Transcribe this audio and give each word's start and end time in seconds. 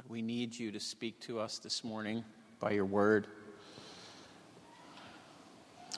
God, 0.00 0.10
we 0.10 0.22
need 0.22 0.58
you 0.58 0.72
to 0.72 0.80
speak 0.80 1.20
to 1.20 1.40
us 1.40 1.58
this 1.58 1.84
morning 1.84 2.24
by 2.58 2.70
your 2.70 2.84
word. 2.84 3.26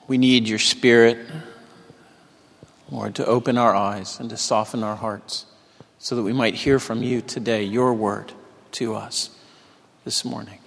We 0.07 0.17
need 0.17 0.47
your 0.47 0.59
spirit, 0.59 1.17
Lord, 2.89 3.15
to 3.15 3.25
open 3.25 3.57
our 3.57 3.73
eyes 3.73 4.19
and 4.19 4.29
to 4.29 4.35
soften 4.37 4.83
our 4.83 4.95
hearts 4.95 5.45
so 5.99 6.15
that 6.15 6.23
we 6.23 6.33
might 6.33 6.55
hear 6.55 6.79
from 6.79 7.01
you 7.01 7.21
today, 7.21 7.63
your 7.63 7.93
word 7.93 8.33
to 8.73 8.95
us 8.95 9.29
this 10.03 10.25
morning. 10.25 10.59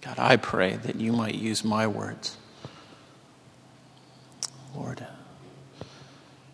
God, 0.00 0.18
I 0.18 0.36
pray 0.36 0.76
that 0.76 0.96
you 0.96 1.12
might 1.12 1.34
use 1.34 1.64
my 1.64 1.86
words, 1.88 2.36
Lord, 4.74 5.04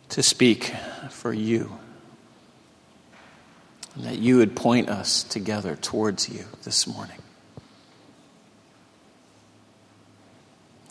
to 0.09 0.23
speak 0.23 0.73
for 1.11 1.35
you, 1.35 1.79
and 3.95 4.05
that 4.05 4.19
you 4.19 4.39
would 4.39 4.57
point 4.57 4.89
us 4.89 5.23
together 5.23 5.77
towards 5.77 6.29
you 6.29 6.45
this 6.65 6.87
morning. 6.87 7.19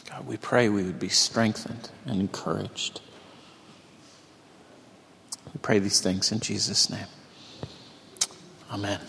God, 0.10 0.26
we 0.26 0.38
pray 0.38 0.70
we 0.70 0.84
would 0.84 1.00
be 1.00 1.10
strengthened 1.10 1.90
and 2.06 2.20
encouraged. 2.20 3.02
We 5.54 5.60
pray 5.62 5.80
these 5.80 6.00
things 6.00 6.32
in 6.32 6.40
Jesus' 6.40 6.90
name. 6.90 7.08
Amen. 8.72 9.00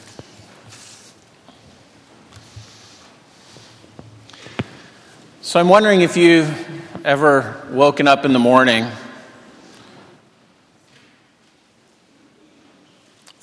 So 5.41 5.61
I'm 5.61 5.69
wondering 5.69 6.01
if 6.01 6.17
you've 6.17 7.07
ever 7.07 7.63
woken 7.71 8.09
up 8.09 8.25
in 8.25 8.33
the 8.33 8.39
morning. 8.39 8.87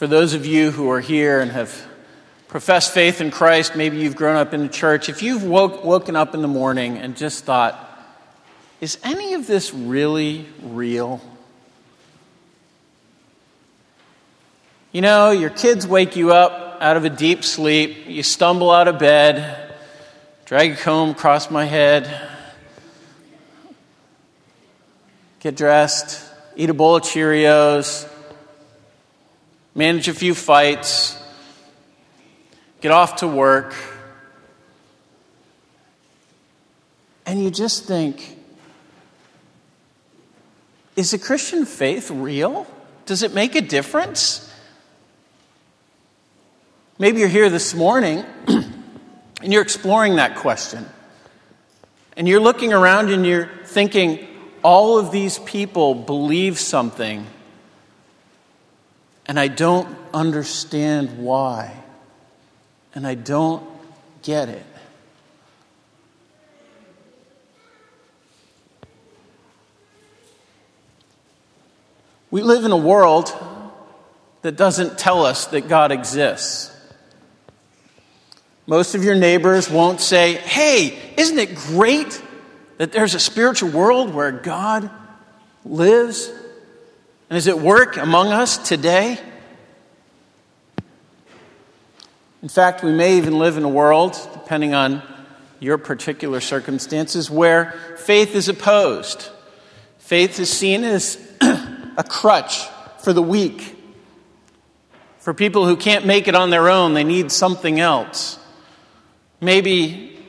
For 0.01 0.07
those 0.07 0.33
of 0.33 0.47
you 0.47 0.71
who 0.71 0.89
are 0.89 0.99
here 0.99 1.41
and 1.41 1.51
have 1.51 1.87
professed 2.47 2.91
faith 2.91 3.21
in 3.21 3.29
Christ, 3.29 3.75
maybe 3.75 3.97
you've 3.97 4.15
grown 4.15 4.35
up 4.35 4.51
in 4.51 4.61
the 4.61 4.67
church, 4.67 5.09
if 5.09 5.21
you've 5.21 5.43
woke, 5.43 5.83
woken 5.83 6.15
up 6.15 6.33
in 6.33 6.41
the 6.41 6.47
morning 6.47 6.97
and 6.97 7.15
just 7.15 7.45
thought, 7.45 7.87
is 8.79 8.97
any 9.03 9.35
of 9.35 9.45
this 9.45 9.71
really 9.71 10.47
real? 10.63 11.21
You 14.91 15.01
know, 15.01 15.29
your 15.29 15.51
kids 15.51 15.85
wake 15.85 16.15
you 16.15 16.33
up 16.33 16.79
out 16.81 16.97
of 16.97 17.05
a 17.05 17.09
deep 17.11 17.43
sleep, 17.43 18.07
you 18.07 18.23
stumble 18.23 18.71
out 18.71 18.87
of 18.87 18.97
bed, 18.97 19.71
drag 20.45 20.71
a 20.71 20.75
comb 20.77 21.11
across 21.11 21.51
my 21.51 21.65
head, 21.65 22.09
get 25.41 25.55
dressed, 25.55 26.27
eat 26.55 26.71
a 26.71 26.73
bowl 26.73 26.95
of 26.95 27.03
Cheerios, 27.03 28.10
manage 29.73 30.07
a 30.07 30.13
few 30.13 30.35
fights, 30.35 31.21
get 32.81 32.91
off 32.91 33.17
to 33.17 33.27
work, 33.27 33.75
and 37.25 37.43
you 37.43 37.49
just 37.49 37.85
think, 37.85 38.37
is 40.95 41.11
the 41.11 41.17
Christian 41.17 41.65
faith 41.65 42.11
real? 42.11 42.67
Does 43.05 43.23
it 43.23 43.33
make 43.33 43.55
a 43.55 43.61
difference? 43.61 44.51
Maybe 46.99 47.19
you're 47.19 47.29
here 47.29 47.49
this 47.49 47.73
morning 47.73 48.25
and 48.47 49.53
you're 49.53 49.61
exploring 49.61 50.17
that 50.17 50.35
question. 50.35 50.85
And 52.17 52.27
you're 52.27 52.41
looking 52.41 52.73
around 52.73 53.09
and 53.09 53.25
you're 53.25 53.49
thinking, 53.65 54.27
all 54.63 54.99
of 54.99 55.11
these 55.11 55.39
people 55.39 55.95
believe 55.95 56.59
something, 56.59 57.25
and 59.31 59.39
I 59.39 59.47
don't 59.47 59.87
understand 60.13 61.19
why. 61.19 61.73
And 62.93 63.07
I 63.07 63.15
don't 63.15 63.65
get 64.23 64.49
it. 64.49 64.65
We 72.29 72.41
live 72.41 72.65
in 72.65 72.71
a 72.71 72.75
world 72.75 73.33
that 74.41 74.57
doesn't 74.57 74.99
tell 74.99 75.25
us 75.25 75.45
that 75.45 75.69
God 75.69 75.93
exists. 75.93 76.69
Most 78.67 78.95
of 78.95 79.05
your 79.05 79.15
neighbors 79.15 79.69
won't 79.69 80.01
say, 80.01 80.33
Hey, 80.33 80.99
isn't 81.15 81.39
it 81.39 81.55
great 81.55 82.21
that 82.79 82.91
there's 82.91 83.15
a 83.15 83.19
spiritual 83.19 83.69
world 83.69 84.13
where 84.13 84.33
God 84.33 84.91
lives 85.63 86.29
and 87.31 87.37
is 87.37 87.47
at 87.47 87.59
work 87.59 87.95
among 87.95 88.33
us 88.33 88.57
today? 88.57 89.17
In 92.41 92.49
fact, 92.49 92.83
we 92.83 92.91
may 92.91 93.15
even 93.19 93.39
live 93.39 93.55
in 93.55 93.63
a 93.63 93.69
world, 93.69 94.19
depending 94.33 94.73
on 94.73 95.01
your 95.61 95.77
particular 95.77 96.41
circumstances, 96.41 97.31
where 97.31 97.71
faith 97.99 98.35
is 98.35 98.49
opposed. 98.49 99.29
Faith 99.99 100.41
is 100.41 100.51
seen 100.51 100.83
as 100.83 101.25
a 101.41 102.03
crutch 102.03 102.67
for 102.99 103.13
the 103.13 103.21
weak. 103.21 103.77
For 105.19 105.33
people 105.33 105.65
who 105.65 105.77
can't 105.77 106.05
make 106.05 106.27
it 106.27 106.35
on 106.35 106.49
their 106.49 106.67
own, 106.67 106.93
they 106.95 107.05
need 107.05 107.31
something 107.31 107.79
else. 107.79 108.39
Maybe 109.39 110.19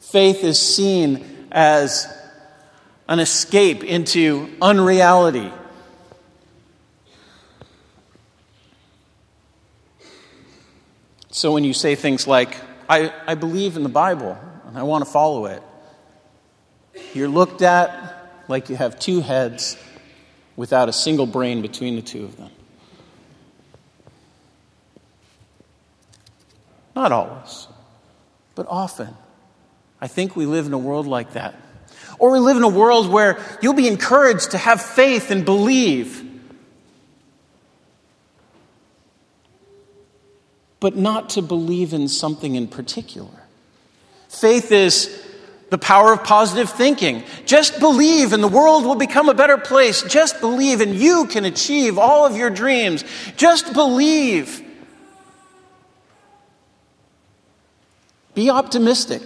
faith 0.00 0.44
is 0.44 0.60
seen 0.60 1.46
as 1.50 2.14
an 3.08 3.20
escape 3.20 3.82
into 3.82 4.50
unreality. 4.60 5.50
So 11.30 11.52
when 11.52 11.64
you 11.64 11.74
say 11.74 11.94
things 11.94 12.26
like, 12.26 12.56
I, 12.88 13.12
I 13.26 13.34
believe 13.34 13.76
in 13.76 13.82
the 13.82 13.88
Bible 13.88 14.36
and 14.66 14.76
I 14.76 14.82
want 14.82 15.04
to 15.04 15.10
follow 15.10 15.46
it, 15.46 15.62
you're 17.14 17.28
looked 17.28 17.62
at 17.62 18.44
like 18.48 18.68
you 18.68 18.76
have 18.76 18.98
two 18.98 19.20
heads 19.20 19.76
without 20.56 20.88
a 20.88 20.92
single 20.92 21.26
brain 21.26 21.62
between 21.62 21.96
the 21.96 22.02
two 22.02 22.24
of 22.24 22.36
them. 22.36 22.50
Not 26.94 27.12
always 27.12 27.68
but 28.60 28.66
often. 28.68 29.16
I 30.02 30.06
think 30.06 30.36
we 30.36 30.44
live 30.44 30.66
in 30.66 30.74
a 30.74 30.78
world 30.78 31.06
like 31.06 31.32
that. 31.32 31.54
Or 32.18 32.30
we 32.30 32.38
live 32.40 32.58
in 32.58 32.62
a 32.62 32.68
world 32.68 33.08
where 33.08 33.38
you'll 33.62 33.72
be 33.72 33.88
encouraged 33.88 34.50
to 34.50 34.58
have 34.58 34.82
faith 34.82 35.30
and 35.30 35.46
believe, 35.46 36.29
but 40.80 40.96
not 40.96 41.30
to 41.30 41.42
believe 41.42 41.92
in 41.92 42.08
something 42.08 42.54
in 42.54 42.66
particular. 42.66 43.28
Faith 44.28 44.72
is 44.72 45.24
the 45.70 45.78
power 45.78 46.12
of 46.12 46.24
positive 46.24 46.70
thinking. 46.70 47.22
Just 47.46 47.78
believe 47.78 48.32
and 48.32 48.42
the 48.42 48.48
world 48.48 48.84
will 48.84 48.96
become 48.96 49.28
a 49.28 49.34
better 49.34 49.58
place. 49.58 50.02
Just 50.02 50.40
believe 50.40 50.80
and 50.80 50.94
you 50.94 51.26
can 51.26 51.44
achieve 51.44 51.98
all 51.98 52.26
of 52.26 52.36
your 52.36 52.50
dreams. 52.50 53.04
Just 53.36 53.72
believe 53.72 54.64
Be 58.34 58.48
optimistic 58.50 59.22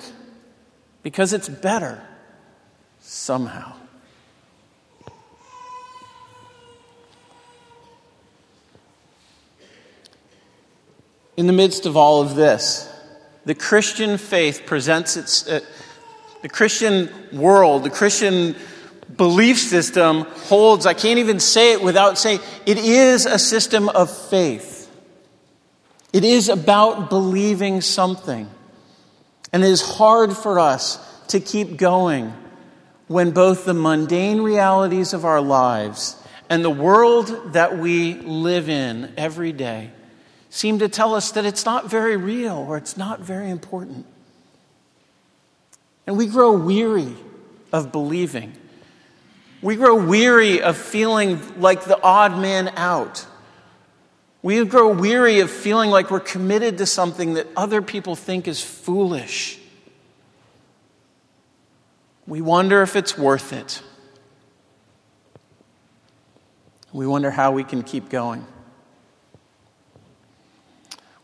because 1.02 1.32
it's 1.32 1.48
better 1.48 2.02
somehow. 3.00 3.74
In 11.36 11.46
the 11.46 11.52
midst 11.52 11.86
of 11.86 11.96
all 11.96 12.22
of 12.22 12.36
this, 12.36 12.90
the 13.44 13.54
Christian 13.54 14.18
faith 14.18 14.62
presents 14.66 15.16
its, 15.16 15.48
uh, 15.48 15.60
the 16.42 16.48
Christian 16.48 17.10
world, 17.32 17.82
the 17.84 17.90
Christian 17.90 18.54
belief 19.16 19.58
system 19.58 20.22
holds, 20.22 20.86
I 20.86 20.94
can't 20.94 21.18
even 21.18 21.40
say 21.40 21.72
it 21.72 21.82
without 21.82 22.18
saying, 22.18 22.40
it 22.66 22.78
is 22.78 23.26
a 23.26 23.38
system 23.38 23.88
of 23.88 24.14
faith. 24.28 24.90
It 26.12 26.24
is 26.24 26.48
about 26.48 27.10
believing 27.10 27.80
something. 27.80 28.48
And 29.52 29.64
it 29.64 29.68
is 29.68 29.82
hard 29.82 30.36
for 30.36 30.58
us 30.60 30.98
to 31.28 31.40
keep 31.40 31.76
going 31.76 32.32
when 33.08 33.32
both 33.32 33.64
the 33.64 33.74
mundane 33.74 34.40
realities 34.40 35.12
of 35.12 35.24
our 35.24 35.40
lives 35.40 36.16
and 36.48 36.64
the 36.64 36.70
world 36.70 37.52
that 37.52 37.78
we 37.78 38.14
live 38.14 38.68
in 38.68 39.12
every 39.16 39.52
day 39.52 39.90
seem 40.54 40.78
to 40.78 40.88
tell 40.88 41.16
us 41.16 41.32
that 41.32 41.44
it's 41.44 41.64
not 41.64 41.90
very 41.90 42.16
real 42.16 42.54
or 42.54 42.76
it's 42.76 42.96
not 42.96 43.18
very 43.18 43.50
important. 43.50 44.06
And 46.06 46.16
we 46.16 46.28
grow 46.28 46.52
weary 46.52 47.12
of 47.72 47.90
believing. 47.90 48.52
We 49.62 49.74
grow 49.74 49.96
weary 49.96 50.62
of 50.62 50.76
feeling 50.76 51.60
like 51.60 51.82
the 51.82 52.00
odd 52.00 52.38
man 52.38 52.68
out. 52.76 53.26
We 54.42 54.64
grow 54.64 54.94
weary 54.94 55.40
of 55.40 55.50
feeling 55.50 55.90
like 55.90 56.12
we're 56.12 56.20
committed 56.20 56.78
to 56.78 56.86
something 56.86 57.34
that 57.34 57.48
other 57.56 57.82
people 57.82 58.14
think 58.14 58.46
is 58.46 58.62
foolish. 58.62 59.58
We 62.28 62.40
wonder 62.42 62.80
if 62.82 62.94
it's 62.94 63.18
worth 63.18 63.52
it. 63.52 63.82
We 66.92 67.08
wonder 67.08 67.32
how 67.32 67.50
we 67.50 67.64
can 67.64 67.82
keep 67.82 68.08
going. 68.08 68.46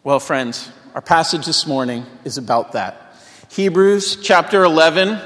Well, 0.02 0.19
friends, 0.19 0.73
our 0.94 1.02
passage 1.02 1.44
this 1.44 1.67
morning 1.67 2.06
is 2.25 2.38
about 2.38 2.73
that. 2.73 3.14
Hebrews 3.50 4.17
chapter 4.17 4.64
11. 4.64 5.20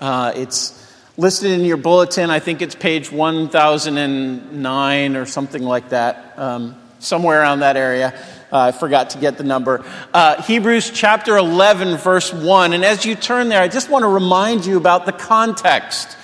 Uh, 0.00 0.32
it's 0.34 0.90
listed 1.18 1.50
in 1.50 1.66
your 1.66 1.76
bulletin. 1.76 2.30
I 2.30 2.38
think 2.38 2.62
it's 2.62 2.74
page 2.74 3.12
1009 3.12 5.16
or 5.16 5.26
something 5.26 5.62
like 5.62 5.90
that, 5.90 6.32
um, 6.38 6.80
somewhere 6.98 7.42
around 7.42 7.60
that 7.60 7.76
area. 7.76 8.18
Uh, 8.50 8.60
I 8.60 8.72
forgot 8.72 9.10
to 9.10 9.18
get 9.18 9.36
the 9.36 9.44
number. 9.44 9.84
Uh, 10.14 10.40
Hebrews 10.44 10.92
chapter 10.92 11.36
11, 11.36 11.98
verse 11.98 12.32
1. 12.32 12.72
And 12.72 12.86
as 12.86 13.04
you 13.04 13.14
turn 13.14 13.50
there, 13.50 13.60
I 13.60 13.68
just 13.68 13.90
want 13.90 14.04
to 14.04 14.08
remind 14.08 14.64
you 14.64 14.78
about 14.78 15.04
the 15.04 15.12
context 15.12 16.16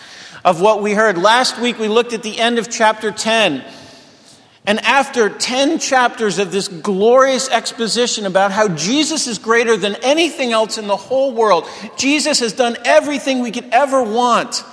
of 0.46 0.62
what 0.62 0.80
we 0.80 0.94
heard. 0.94 1.18
Last 1.18 1.60
week 1.60 1.78
we 1.78 1.88
looked 1.88 2.14
at 2.14 2.22
the 2.22 2.38
end 2.38 2.58
of 2.58 2.70
chapter 2.70 3.10
10. 3.10 3.62
And 4.66 4.80
after 4.80 5.28
10 5.28 5.78
chapters 5.78 6.38
of 6.38 6.50
this 6.50 6.66
glorious 6.66 7.48
exposition 7.48 8.26
about 8.26 8.50
how 8.50 8.66
Jesus 8.68 9.28
is 9.28 9.38
greater 9.38 9.76
than 9.76 9.94
anything 10.02 10.52
else 10.52 10.76
in 10.76 10.88
the 10.88 10.96
whole 10.96 11.32
world, 11.32 11.68
Jesus 11.96 12.40
has 12.40 12.52
done 12.52 12.76
everything 12.84 13.40
we 13.40 13.52
could 13.52 13.68
ever 13.70 14.02
want. 14.02 14.64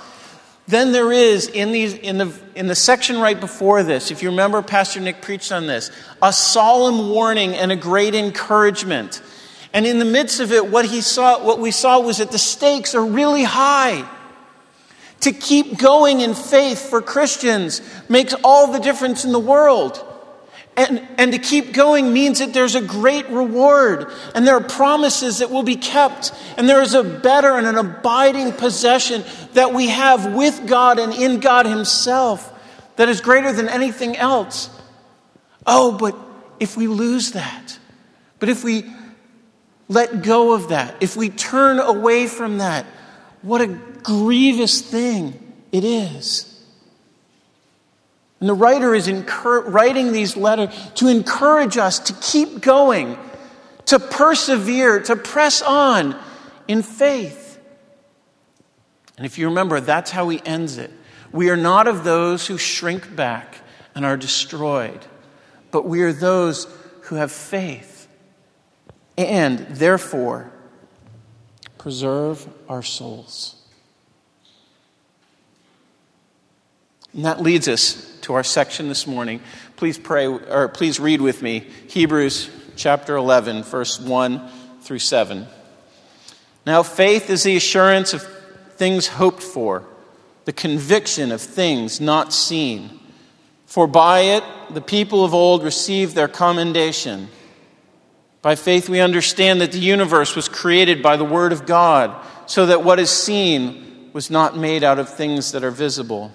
Then 0.66 0.90
there 0.90 1.12
is, 1.12 1.46
in, 1.46 1.70
these, 1.70 1.94
in, 1.94 2.18
the, 2.18 2.34
in 2.56 2.66
the 2.66 2.74
section 2.74 3.20
right 3.20 3.38
before 3.38 3.84
this, 3.84 4.10
if 4.10 4.22
you 4.22 4.30
remember, 4.30 4.62
Pastor 4.62 4.98
Nick 4.98 5.22
preached 5.22 5.52
on 5.52 5.66
this, 5.66 5.92
a 6.20 6.32
solemn 6.32 7.10
warning 7.10 7.54
and 7.54 7.70
a 7.70 7.76
great 7.76 8.16
encouragement. 8.16 9.22
And 9.72 9.86
in 9.86 9.98
the 9.98 10.04
midst 10.04 10.40
of 10.40 10.52
it, 10.52 10.66
what, 10.66 10.86
he 10.86 11.02
saw, 11.02 11.44
what 11.44 11.60
we 11.60 11.70
saw 11.70 12.00
was 12.00 12.18
that 12.18 12.32
the 12.32 12.38
stakes 12.38 12.94
are 12.94 13.04
really 13.04 13.44
high. 13.44 14.08
To 15.24 15.32
keep 15.32 15.78
going 15.78 16.20
in 16.20 16.34
faith 16.34 16.90
for 16.90 17.00
Christians 17.00 17.80
makes 18.10 18.34
all 18.44 18.70
the 18.70 18.78
difference 18.78 19.24
in 19.24 19.32
the 19.32 19.38
world. 19.38 20.04
And, 20.76 21.08
and 21.16 21.32
to 21.32 21.38
keep 21.38 21.72
going 21.72 22.12
means 22.12 22.40
that 22.40 22.52
there's 22.52 22.74
a 22.74 22.82
great 22.82 23.30
reward, 23.30 24.12
and 24.34 24.46
there 24.46 24.54
are 24.54 24.62
promises 24.62 25.38
that 25.38 25.50
will 25.50 25.62
be 25.62 25.76
kept, 25.76 26.34
and 26.58 26.68
there 26.68 26.82
is 26.82 26.92
a 26.92 27.02
better 27.02 27.56
and 27.56 27.66
an 27.66 27.78
abiding 27.78 28.52
possession 28.52 29.24
that 29.54 29.72
we 29.72 29.88
have 29.88 30.34
with 30.34 30.66
God 30.66 30.98
and 30.98 31.14
in 31.14 31.40
God 31.40 31.64
Himself 31.64 32.52
that 32.96 33.08
is 33.08 33.22
greater 33.22 33.50
than 33.50 33.70
anything 33.70 34.18
else. 34.18 34.68
Oh, 35.66 35.96
but 35.96 36.14
if 36.60 36.76
we 36.76 36.86
lose 36.86 37.32
that, 37.32 37.78
but 38.40 38.50
if 38.50 38.62
we 38.62 38.92
let 39.88 40.22
go 40.22 40.52
of 40.52 40.68
that, 40.68 40.96
if 41.00 41.16
we 41.16 41.30
turn 41.30 41.80
away 41.80 42.26
from 42.26 42.58
that, 42.58 42.84
what 43.44 43.60
a 43.60 43.66
grievous 43.66 44.80
thing 44.80 45.38
it 45.70 45.84
is. 45.84 46.50
And 48.40 48.48
the 48.48 48.54
writer 48.54 48.94
is 48.94 49.06
incur- 49.06 49.68
writing 49.68 50.12
these 50.12 50.36
letters 50.36 50.74
to 50.96 51.08
encourage 51.08 51.76
us 51.76 51.98
to 52.00 52.12
keep 52.14 52.60
going, 52.60 53.18
to 53.86 53.98
persevere, 53.98 55.00
to 55.00 55.16
press 55.16 55.62
on 55.62 56.18
in 56.68 56.82
faith. 56.82 57.58
And 59.16 59.26
if 59.26 59.38
you 59.38 59.48
remember, 59.48 59.80
that's 59.80 60.10
how 60.10 60.28
he 60.28 60.40
ends 60.44 60.78
it. 60.78 60.90
We 61.30 61.50
are 61.50 61.56
not 61.56 61.86
of 61.86 62.04
those 62.04 62.46
who 62.46 62.58
shrink 62.58 63.14
back 63.14 63.58
and 63.94 64.04
are 64.04 64.16
destroyed, 64.16 65.00
but 65.70 65.86
we 65.86 66.02
are 66.02 66.12
those 66.12 66.66
who 67.02 67.16
have 67.16 67.30
faith 67.30 68.08
and 69.16 69.58
therefore 69.58 70.50
preserve 71.78 72.46
our 72.68 72.82
souls. 72.82 73.56
And 77.12 77.24
that 77.24 77.40
leads 77.40 77.68
us 77.68 78.18
to 78.22 78.34
our 78.34 78.42
section 78.42 78.88
this 78.88 79.06
morning. 79.06 79.40
Please 79.76 79.98
pray 79.98 80.26
or 80.26 80.68
please 80.68 80.98
read 80.98 81.20
with 81.20 81.42
me 81.42 81.60
Hebrews 81.88 82.50
chapter 82.76 83.16
11 83.16 83.62
verse 83.62 84.00
1 84.00 84.48
through 84.82 84.98
7. 84.98 85.46
Now 86.66 86.82
faith 86.82 87.30
is 87.30 87.42
the 87.44 87.56
assurance 87.56 88.14
of 88.14 88.22
things 88.76 89.06
hoped 89.06 89.42
for, 89.42 89.84
the 90.44 90.52
conviction 90.52 91.30
of 91.30 91.40
things 91.40 92.00
not 92.00 92.32
seen. 92.32 92.98
For 93.66 93.86
by 93.86 94.20
it 94.20 94.44
the 94.70 94.80
people 94.80 95.24
of 95.24 95.34
old 95.34 95.62
received 95.62 96.14
their 96.14 96.28
commendation. 96.28 97.28
By 98.44 98.56
faith, 98.56 98.90
we 98.90 99.00
understand 99.00 99.62
that 99.62 99.72
the 99.72 99.78
universe 99.78 100.36
was 100.36 100.50
created 100.50 101.02
by 101.02 101.16
the 101.16 101.24
Word 101.24 101.52
of 101.52 101.64
God, 101.64 102.14
so 102.46 102.66
that 102.66 102.84
what 102.84 102.98
is 102.98 103.10
seen 103.10 104.10
was 104.12 104.30
not 104.30 104.56
made 104.56 104.84
out 104.84 104.98
of 104.98 105.08
things 105.08 105.52
that 105.52 105.64
are 105.64 105.70
visible. 105.70 106.30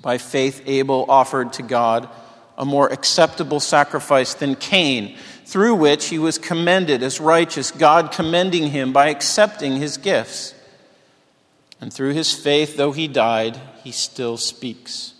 By 0.00 0.18
faith, 0.18 0.62
Abel 0.66 1.06
offered 1.08 1.52
to 1.54 1.62
God 1.62 2.08
a 2.56 2.64
more 2.64 2.88
acceptable 2.88 3.60
sacrifice 3.60 4.34
than 4.34 4.56
Cain, 4.56 5.16
through 5.44 5.74
which 5.74 6.08
he 6.08 6.18
was 6.18 6.38
commended 6.38 7.02
as 7.02 7.20
righteous, 7.20 7.70
God 7.70 8.12
commending 8.12 8.70
him 8.70 8.92
by 8.92 9.08
accepting 9.08 9.76
his 9.76 9.96
gifts. 9.96 10.54
And 11.80 11.92
through 11.92 12.14
his 12.14 12.32
faith, 12.32 12.76
though 12.76 12.92
he 12.92 13.08
died, 13.08 13.58
he 13.82 13.90
still 13.90 14.36
speaks. 14.36 15.14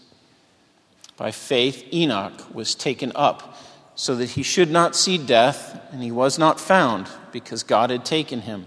By 1.16 1.32
faith, 1.32 1.86
Enoch 1.92 2.54
was 2.54 2.74
taken 2.74 3.12
up 3.14 3.58
so 3.94 4.14
that 4.16 4.30
he 4.30 4.42
should 4.42 4.70
not 4.70 4.96
see 4.96 5.18
death, 5.18 5.78
and 5.92 6.02
he 6.02 6.10
was 6.10 6.38
not 6.38 6.58
found, 6.58 7.08
because 7.30 7.62
God 7.62 7.90
had 7.90 8.04
taken 8.04 8.40
him. 8.40 8.66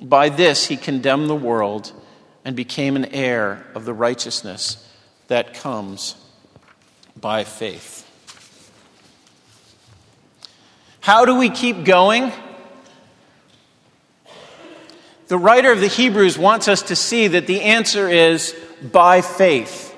By 0.00 0.28
this 0.28 0.66
he 0.66 0.76
condemned 0.76 1.30
the 1.30 1.34
world 1.34 1.92
and 2.44 2.54
became 2.54 2.96
an 2.96 3.06
heir 3.06 3.66
of 3.74 3.84
the 3.84 3.94
righteousness 3.94 4.88
that 5.28 5.54
comes 5.54 6.16
by 7.18 7.44
faith. 7.44 8.02
How 11.00 11.24
do 11.24 11.36
we 11.36 11.50
keep 11.50 11.84
going? 11.84 12.32
The 15.28 15.38
writer 15.38 15.72
of 15.72 15.80
the 15.80 15.88
Hebrews 15.88 16.38
wants 16.38 16.68
us 16.68 16.82
to 16.82 16.96
see 16.96 17.28
that 17.28 17.46
the 17.46 17.62
answer 17.62 18.08
is 18.08 18.54
by 18.92 19.20
faith. 19.22 19.94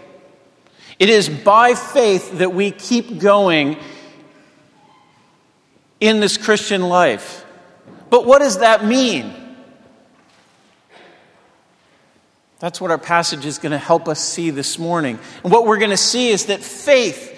It 0.98 1.08
is 1.08 1.28
by 1.28 1.74
faith 1.74 2.38
that 2.38 2.54
we 2.54 2.70
keep 2.70 3.18
going 3.18 3.76
in 6.00 6.20
this 6.20 6.36
Christian 6.36 6.82
life. 6.82 7.44
But 8.08 8.24
what 8.24 8.38
does 8.38 8.58
that 8.58 8.84
mean? 8.84 9.45
That's 12.58 12.80
what 12.80 12.90
our 12.90 12.98
passage 12.98 13.44
is 13.44 13.58
going 13.58 13.72
to 13.72 13.78
help 13.78 14.08
us 14.08 14.20
see 14.20 14.50
this 14.50 14.78
morning. 14.78 15.18
And 15.42 15.52
what 15.52 15.66
we're 15.66 15.78
going 15.78 15.90
to 15.90 15.96
see 15.96 16.30
is 16.30 16.46
that 16.46 16.62
faith 16.62 17.32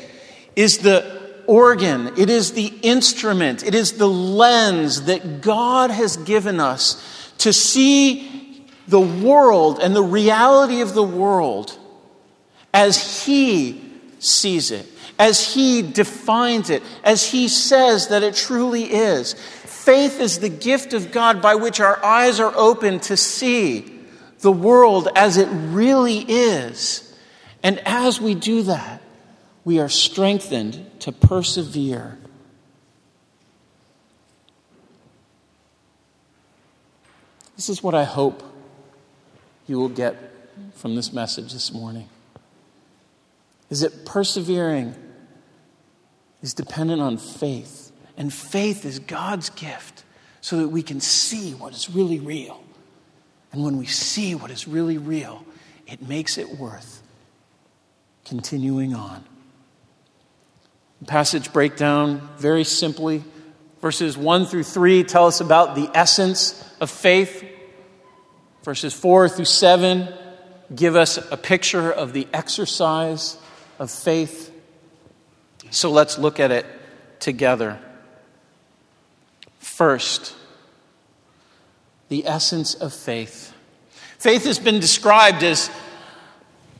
is 0.55 0.79
the 0.79 1.19
organ, 1.47 2.13
it 2.19 2.31
is 2.31 2.53
the 2.53 2.67
instrument, 2.83 3.65
it 3.65 3.75
is 3.75 3.95
the 3.95 4.09
lens 4.09 5.03
that 5.07 5.41
God 5.41 5.91
has 5.91 6.17
given 6.19 6.61
us 6.61 7.33
to 7.39 7.53
see 7.53 8.65
the 8.87 9.01
world 9.01 9.81
and 9.81 9.95
the 9.95 10.03
reality 10.03 10.81
of 10.81 10.95
the 10.95 11.03
world 11.03 11.77
as 12.73 13.25
He 13.25 13.83
sees 14.19 14.71
it 14.71 14.87
as 15.19 15.53
He 15.55 15.83
defines 15.83 16.71
it, 16.71 16.83
as 17.03 17.29
He 17.29 17.49
says 17.49 18.09
that 18.09 18.23
it 18.23 18.37
truly 18.37 18.85
is. 18.85 19.35
Faith 19.35 20.21
is 20.21 20.39
the 20.39 20.49
gift 20.49 20.93
of 20.93 21.11
God 21.11 21.43
by 21.43 21.55
which 21.57 21.81
our 21.81 22.03
eyes 22.05 22.41
are 22.41 22.53
open 22.55 23.01
to 23.01 23.17
see 23.17 23.98
the 24.41 24.53
world 24.53 25.09
as 25.15 25.37
it 25.37 25.49
really 25.49 26.19
is. 26.19 27.05
And 27.63 27.81
as 27.87 28.21
we 28.21 28.35
do 28.35 28.63
that, 28.63 29.03
we 29.65 29.81
are 29.81 29.89
strengthened 29.89 31.01
to 31.01 31.13
persevere. 31.13 32.19
This 37.57 37.69
is 37.69 37.83
what 37.83 37.95
I 37.95 38.05
hope 38.05 38.43
you 39.67 39.79
will 39.79 39.89
get 39.89 40.17
from 40.75 40.95
this 40.95 41.13
message 41.13 41.53
this 41.53 41.73
morning. 41.73 42.09
Is 43.69 43.83
it 43.83 44.07
persevering 44.07 44.95
is 46.43 46.55
dependent 46.55 47.01
on 47.01 47.17
faith. 47.17 47.93
And 48.17 48.33
faith 48.33 48.85
is 48.85 48.99
God's 48.99 49.51
gift 49.51 50.05
so 50.41 50.59
that 50.59 50.69
we 50.69 50.83
can 50.83 51.01
see 51.01 51.53
what 51.53 51.75
is 51.75 51.91
really 51.91 52.21
real. 52.21 52.63
And 53.53 53.65
when 53.65 53.79
we 53.79 53.87
see 53.87 54.35
what 54.35 54.51
is 54.51 54.69
really 54.69 54.99
real, 54.99 55.45
it 55.87 56.07
makes 56.07 56.39
it 56.39 56.59
worth 56.59 57.03
continuing 58.25 58.95
on. 58.95 59.25
Passage 61.07 61.53
breakdown 61.53 62.29
very 62.39 62.65
simply 62.65 63.23
Verses 63.81 64.17
1 64.17 64.47
through 64.47 64.65
3 64.65 65.05
tell 65.05 65.27
us 65.27 65.41
about 65.41 65.75
the 65.75 65.89
essence 65.95 66.65
of 66.81 66.91
faith. 66.91 67.45
Verses 68.65 68.93
4 68.93 69.29
through 69.29 69.45
7 69.45 70.09
give 70.75 70.97
us 70.97 71.17
a 71.31 71.37
picture 71.37 71.91
of 71.91 72.13
the 72.13 72.27
exercise 72.33 73.39
of 73.79 73.91
faith. 73.91 74.53
So 75.71 75.91
let's 75.91 76.19
look 76.19 76.41
at 76.41 76.51
it 76.51 76.67
together. 77.21 77.79
First, 79.61 80.35
the 82.09 82.27
essence 82.27 82.75
of 82.75 82.93
faith. 82.93 83.55
Faith 84.19 84.45
has 84.45 84.59
been 84.59 84.81
described 84.81 85.43
as 85.43 85.71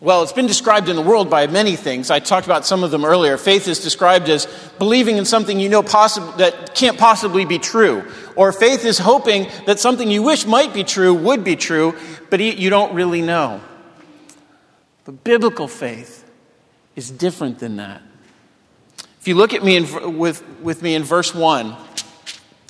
well, 0.01 0.23
it's 0.23 0.33
been 0.33 0.47
described 0.47 0.89
in 0.89 0.95
the 0.95 1.03
world 1.03 1.29
by 1.29 1.49
many 1.49 1.75
things. 1.75 2.09
I 2.09 2.21
talked 2.21 2.47
about 2.47 2.65
some 2.65 2.85
of 2.85 2.93
them 2.93 3.05
earlier. 3.05 3.37
Faith 3.37 3.67
is 3.67 3.81
described 3.81 4.29
as 4.29 4.47
believing 4.79 5.17
in 5.17 5.25
something 5.25 5.59
you 5.59 5.69
know 5.69 5.83
possible, 5.83 6.31
that 6.33 6.77
can't 6.77 6.97
possibly 6.97 7.45
be 7.45 7.59
true. 7.59 8.05
Or 8.37 8.53
faith 8.53 8.85
is 8.85 8.99
hoping 8.99 9.49
that 9.67 9.81
something 9.81 10.09
you 10.09 10.23
wish 10.23 10.47
might 10.47 10.73
be 10.73 10.85
true 10.85 11.13
would 11.15 11.43
be 11.43 11.57
true, 11.57 11.97
but 12.31 12.39
you 12.39 12.71
don't 12.71 12.95
really 12.95 13.23
know. 13.23 13.61
But 15.05 15.25
biblical 15.25 15.67
faith 15.67 16.25
is 16.95 17.11
different 17.11 17.59
than 17.59 17.77
that. 17.77 18.01
If 19.21 19.27
you 19.27 19.35
look 19.35 19.53
at 19.53 19.65
me 19.65 19.77
in, 19.77 20.17
with, 20.17 20.45
with 20.61 20.81
me 20.81 20.95
in 20.95 21.03
verse 21.03 21.35
1, 21.35 21.75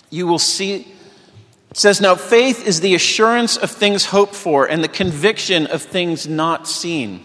you 0.08 0.26
will 0.26 0.38
see 0.38 0.94
it 1.70 1.76
says, 1.76 2.00
Now 2.00 2.14
faith 2.14 2.66
is 2.66 2.80
the 2.80 2.94
assurance 2.94 3.56
of 3.56 3.70
things 3.70 4.06
hoped 4.06 4.34
for 4.34 4.66
and 4.66 4.82
the 4.82 4.88
conviction 4.88 5.66
of 5.66 5.82
things 5.82 6.26
not 6.26 6.66
seen. 6.66 7.24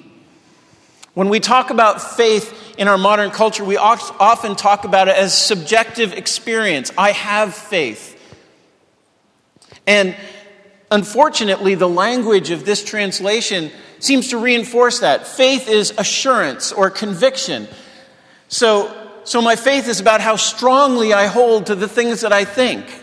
When 1.14 1.30
we 1.30 1.40
talk 1.40 1.70
about 1.70 2.02
faith 2.02 2.74
in 2.78 2.88
our 2.88 2.98
modern 2.98 3.30
culture, 3.30 3.64
we 3.64 3.78
often 3.78 4.56
talk 4.56 4.84
about 4.84 5.08
it 5.08 5.16
as 5.16 5.38
subjective 5.38 6.14
experience. 6.14 6.92
I 6.98 7.12
have 7.12 7.54
faith. 7.54 8.20
And 9.86 10.16
unfortunately, 10.90 11.76
the 11.76 11.90
language 11.90 12.50
of 12.50 12.66
this 12.66 12.84
translation 12.84 13.72
seems 14.00 14.30
to 14.30 14.38
reinforce 14.38 15.00
that. 15.00 15.28
Faith 15.28 15.68
is 15.68 15.94
assurance 15.98 16.72
or 16.72 16.90
conviction. 16.90 17.68
So, 18.48 18.92
so 19.24 19.40
my 19.40 19.56
faith 19.56 19.88
is 19.88 20.00
about 20.00 20.20
how 20.20 20.36
strongly 20.36 21.14
I 21.14 21.28
hold 21.28 21.68
to 21.68 21.76
the 21.76 21.88
things 21.88 22.22
that 22.22 22.34
I 22.34 22.44
think. 22.44 23.02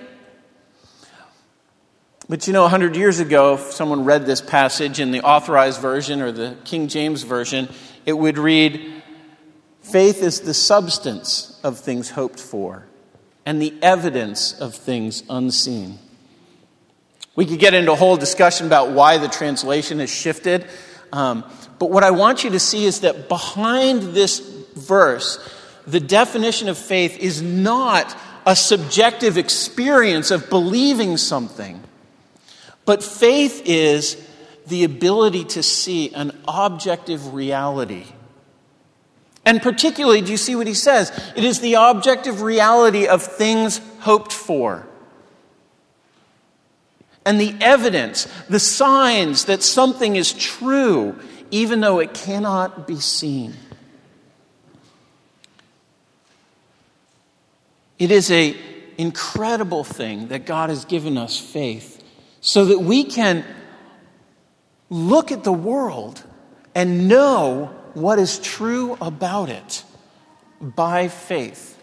But 2.30 2.46
you 2.46 2.52
know, 2.52 2.62
100 2.62 2.94
years 2.94 3.18
ago, 3.18 3.54
if 3.54 3.72
someone 3.72 4.04
read 4.04 4.24
this 4.24 4.40
passage 4.40 5.00
in 5.00 5.10
the 5.10 5.20
authorized 5.20 5.80
version 5.80 6.22
or 6.22 6.30
the 6.30 6.56
King 6.62 6.86
James 6.86 7.24
version, 7.24 7.68
it 8.06 8.12
would 8.12 8.38
read 8.38 9.02
Faith 9.82 10.22
is 10.22 10.42
the 10.42 10.54
substance 10.54 11.58
of 11.64 11.80
things 11.80 12.10
hoped 12.10 12.38
for 12.38 12.86
and 13.44 13.60
the 13.60 13.74
evidence 13.82 14.52
of 14.60 14.76
things 14.76 15.24
unseen. 15.28 15.98
We 17.34 17.46
could 17.46 17.58
get 17.58 17.74
into 17.74 17.90
a 17.90 17.96
whole 17.96 18.16
discussion 18.16 18.68
about 18.68 18.92
why 18.92 19.18
the 19.18 19.26
translation 19.26 19.98
has 19.98 20.08
shifted. 20.08 20.66
Um, 21.12 21.44
but 21.80 21.90
what 21.90 22.04
I 22.04 22.12
want 22.12 22.44
you 22.44 22.50
to 22.50 22.60
see 22.60 22.84
is 22.84 23.00
that 23.00 23.28
behind 23.28 24.14
this 24.14 24.38
verse, 24.76 25.40
the 25.84 25.98
definition 25.98 26.68
of 26.68 26.78
faith 26.78 27.18
is 27.18 27.42
not 27.42 28.16
a 28.46 28.54
subjective 28.54 29.36
experience 29.36 30.30
of 30.30 30.48
believing 30.48 31.16
something. 31.16 31.82
But 32.90 33.04
faith 33.04 33.62
is 33.66 34.16
the 34.66 34.82
ability 34.82 35.44
to 35.44 35.62
see 35.62 36.12
an 36.12 36.36
objective 36.48 37.32
reality. 37.32 38.02
And 39.44 39.62
particularly, 39.62 40.22
do 40.22 40.32
you 40.32 40.36
see 40.36 40.56
what 40.56 40.66
he 40.66 40.74
says? 40.74 41.12
It 41.36 41.44
is 41.44 41.60
the 41.60 41.74
objective 41.74 42.42
reality 42.42 43.06
of 43.06 43.22
things 43.22 43.80
hoped 44.00 44.32
for. 44.32 44.88
And 47.24 47.40
the 47.40 47.54
evidence, 47.60 48.26
the 48.48 48.58
signs 48.58 49.44
that 49.44 49.62
something 49.62 50.16
is 50.16 50.32
true, 50.32 51.16
even 51.52 51.80
though 51.80 52.00
it 52.00 52.12
cannot 52.12 52.88
be 52.88 52.98
seen. 52.98 53.54
It 58.00 58.10
is 58.10 58.32
an 58.32 58.56
incredible 58.98 59.84
thing 59.84 60.26
that 60.26 60.44
God 60.44 60.70
has 60.70 60.84
given 60.84 61.16
us 61.16 61.38
faith 61.38 61.99
so 62.40 62.64
that 62.64 62.78
we 62.80 63.04
can 63.04 63.44
look 64.88 65.30
at 65.30 65.44
the 65.44 65.52
world 65.52 66.22
and 66.74 67.08
know 67.08 67.66
what 67.94 68.18
is 68.18 68.38
true 68.38 68.96
about 69.00 69.48
it 69.48 69.84
by 70.60 71.08
faith. 71.08 71.76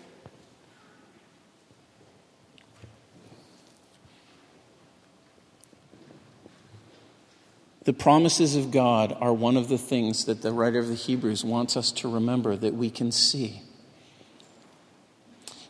The 7.83 7.93
promises 7.93 8.57
of 8.57 8.71
God 8.71 9.15
are 9.21 9.31
one 9.31 9.55
of 9.55 9.69
the 9.69 9.77
things 9.77 10.25
that 10.25 10.41
the 10.41 10.51
writer 10.51 10.79
of 10.79 10.89
the 10.89 10.95
Hebrews 10.95 11.45
wants 11.45 11.77
us 11.77 11.91
to 11.93 12.11
remember 12.11 12.57
that 12.57 12.73
we 12.73 12.89
can 12.89 13.13
see. 13.13 13.61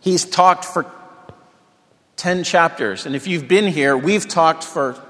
He's 0.02 0.26
talked 0.26 0.66
for 0.66 0.92
10 2.18 2.44
chapters. 2.44 3.06
And 3.06 3.16
if 3.16 3.28
you've 3.28 3.48
been 3.48 3.68
here, 3.68 3.96
we've 3.96 4.28
talked 4.28 4.64
for 4.64 5.02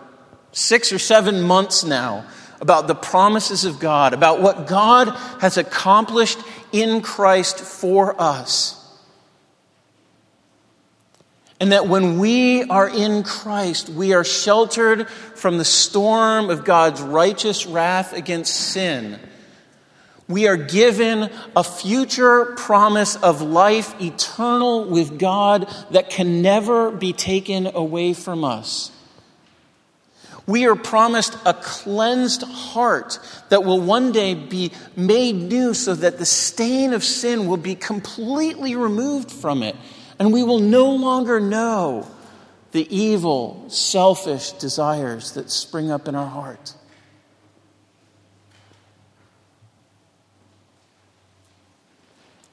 six 0.52 0.92
or 0.92 1.00
seven 1.00 1.42
months 1.42 1.84
now 1.84 2.26
about 2.60 2.88
the 2.88 2.96
promises 2.96 3.66
of 3.66 3.80
God, 3.80 4.14
about 4.14 4.42
what 4.42 4.68
God 4.68 5.10
has 5.40 5.58
accomplished 5.58 6.40
in 6.72 7.02
Christ 7.02 7.60
for 7.60 8.20
us. 8.22 8.74
And 11.60 11.72
that 11.72 11.88
when 11.88 12.20
we 12.20 12.64
are 12.66 12.88
in 12.88 13.24
Christ, 13.24 13.90
we 13.90 14.14
are 14.14 14.24
sheltered 14.24 15.10
from 15.10 15.58
the 15.58 15.66
storm 15.66 16.50
of 16.50 16.66
God's 16.66 17.02
righteous 17.02 17.66
wrath 17.66 18.14
against 18.14 18.54
sin 18.54 19.20
we 20.28 20.48
are 20.48 20.58
given 20.58 21.30
a 21.56 21.64
future 21.64 22.46
promise 22.58 23.16
of 23.16 23.42
life 23.42 24.00
eternal 24.02 24.86
with 24.86 25.18
God 25.18 25.74
that 25.92 26.10
can 26.10 26.42
never 26.42 26.92
be 26.92 27.14
taken 27.14 27.68
away 27.68 28.14
from 28.14 28.44
us. 28.44 28.92
We 30.46 30.66
are 30.66 30.76
promised 30.76 31.38
a 31.46 31.54
cleansed 31.54 32.44
heart 32.44 33.20
that 33.50 33.66
will 33.66 33.82
one 33.82 34.14
day 34.14 34.34
be 34.34 34.72
made 34.96 35.36
new 35.36 35.74
so 35.74 35.94
that 35.94 36.18
the 36.18 36.26
stain 36.26 36.94
of 36.94 37.04
sin 37.04 37.48
will 37.48 37.58
be 37.58 37.76
completely 37.76 38.76
removed 38.76 39.30
from 39.30 39.62
it. 39.62 39.76
And 40.20 40.32
we 40.32 40.44
will 40.44 40.60
no 40.60 40.92
longer 40.92 41.40
know 41.40 42.08
the 42.72 42.88
evil, 42.96 43.66
selfish 43.68 44.52
desires 44.54 45.34
that 45.34 45.52
spring 45.52 45.92
up 45.92 46.08
in 46.08 46.16
our 46.16 46.28
heart. 46.28 46.74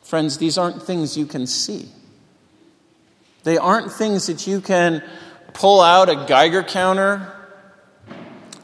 Friends, 0.04 0.37
these 0.37 0.58
aren't 0.58 0.82
things 0.82 1.16
you 1.16 1.25
can 1.25 1.46
see. 1.46 1.88
They 3.42 3.56
aren't 3.56 3.90
things 3.90 4.26
that 4.26 4.46
you 4.46 4.61
can 4.61 5.02
pull 5.54 5.80
out 5.80 6.11
a 6.11 6.26
Geiger 6.26 6.62
counter 6.62 7.32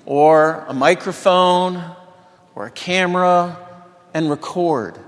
or 0.04 0.66
a 0.68 0.74
microphone 0.74 1.82
or 2.54 2.66
a 2.66 2.70
camera 2.70 3.56
and 4.12 4.28
record. 4.28 4.98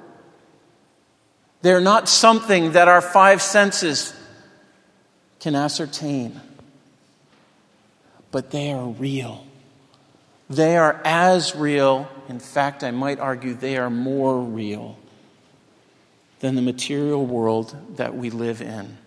They're 1.61 1.83
not 1.83 2.09
something 2.09 2.73
that 2.73 2.89
our 2.89 3.03
five 3.03 3.43
senses 3.43 4.15
can 5.39 5.55
ascertain, 5.55 6.41
but 8.31 8.51
they 8.51 8.73
are 8.73 8.89
real. 8.89 9.47
They 10.49 10.79
are 10.79 10.99
as 11.05 11.55
real, 11.55 12.09
in 12.29 12.41
fact, 12.41 12.83
I 12.83 12.91
might 12.91 13.21
argue 13.21 13.53
they 13.53 13.77
are 13.77 13.91
more 13.91 14.41
real 14.41 14.97
than 16.43 16.57
the 16.57 16.63
material 16.63 17.25
world 17.25 17.97
that 17.97 18.17
we 18.17 18.29
live 18.29 18.61
in. 18.61 18.99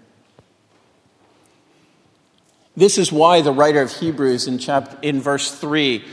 This 2.77 2.97
is 2.97 3.11
why 3.11 3.41
the 3.41 3.51
writer 3.51 3.81
of 3.81 3.91
Hebrews 3.91 4.47
in, 4.47 4.57
chapter, 4.57 4.97
in 5.01 5.19
verse 5.19 5.53
3 5.53 6.05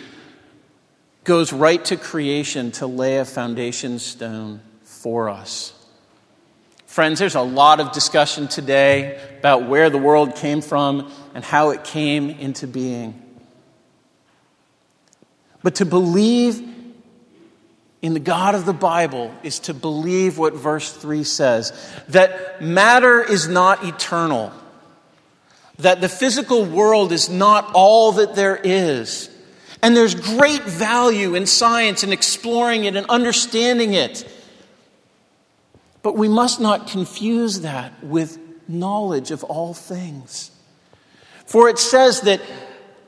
goes 1.23 1.52
right 1.52 1.83
to 1.85 1.97
creation 1.97 2.73
to 2.73 2.88
lay 2.88 3.19
a 3.19 3.25
foundation 3.25 4.00
stone 4.00 4.62
for 4.83 5.29
us. 5.29 5.73
Friends, 6.87 7.21
there's 7.21 7.37
a 7.37 7.41
lot 7.41 7.79
of 7.79 7.93
discussion 7.93 8.49
today 8.49 9.21
about 9.38 9.69
where 9.69 9.91
the 9.91 9.99
world 9.99 10.35
came 10.35 10.61
from 10.61 11.09
and 11.35 11.45
how 11.45 11.71
it 11.71 11.85
came 11.85 12.31
into 12.31 12.67
being. 12.67 13.23
But 15.62 15.76
to 15.76 15.87
believe 15.87 16.72
in 18.02 18.14
the 18.14 18.21
God 18.21 18.56
of 18.56 18.66
the 18.66 18.73
Bible 18.73 19.32
is 19.44 19.61
to 19.61 19.75
believe 19.75 20.37
what 20.37 20.54
verse 20.54 20.92
3 20.92 21.23
says 21.23 21.73
that 22.09 22.61
matter 22.61 23.23
is 23.23 23.47
not 23.47 23.85
eternal, 23.85 24.52
that 25.78 26.00
the 26.00 26.09
physical 26.09 26.64
world 26.64 27.12
is 27.12 27.30
not 27.30 27.71
all 27.73 28.12
that 28.12 28.35
there 28.35 28.56
is. 28.62 29.30
And 29.85 29.97
there's 29.97 30.14
great 30.14 30.62
value 30.62 31.35
in 31.35 31.47
science 31.47 32.02
and 32.02 32.12
exploring 32.12 32.85
it 32.85 32.94
and 32.94 33.06
understanding 33.06 33.94
it. 33.94 34.28
But 36.02 36.16
we 36.16 36.28
must 36.28 36.61
not 36.61 36.88
confuse 36.88 37.61
that 37.61 38.02
with 38.02 38.38
knowledge 38.68 39.30
of 39.30 39.42
all 39.44 39.75
things. 39.75 40.50
For 41.47 41.68
it 41.68 41.78
says 41.78 42.23
that 42.23 42.40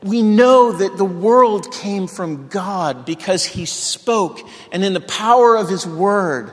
we 0.04 0.20
know 0.20 0.70
that 0.70 0.98
the 0.98 1.04
world 1.04 1.72
came 1.72 2.06
from 2.06 2.48
God 2.48 3.06
because 3.06 3.42
He 3.42 3.64
spoke, 3.64 4.38
and 4.70 4.84
in 4.84 4.92
the 4.92 5.00
power 5.00 5.56
of 5.56 5.70
His 5.70 5.86
Word, 5.86 6.52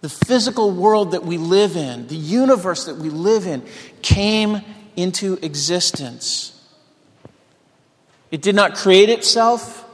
the 0.00 0.08
physical 0.08 0.72
world 0.72 1.12
that 1.12 1.24
we 1.24 1.38
live 1.38 1.76
in, 1.76 2.08
the 2.08 2.16
universe 2.16 2.86
that 2.86 2.96
we 2.96 3.10
live 3.10 3.46
in, 3.46 3.64
came 4.02 4.60
into 4.96 5.38
existence. 5.40 6.60
It 8.32 8.42
did 8.42 8.56
not 8.56 8.74
create 8.74 9.08
itself, 9.08 9.84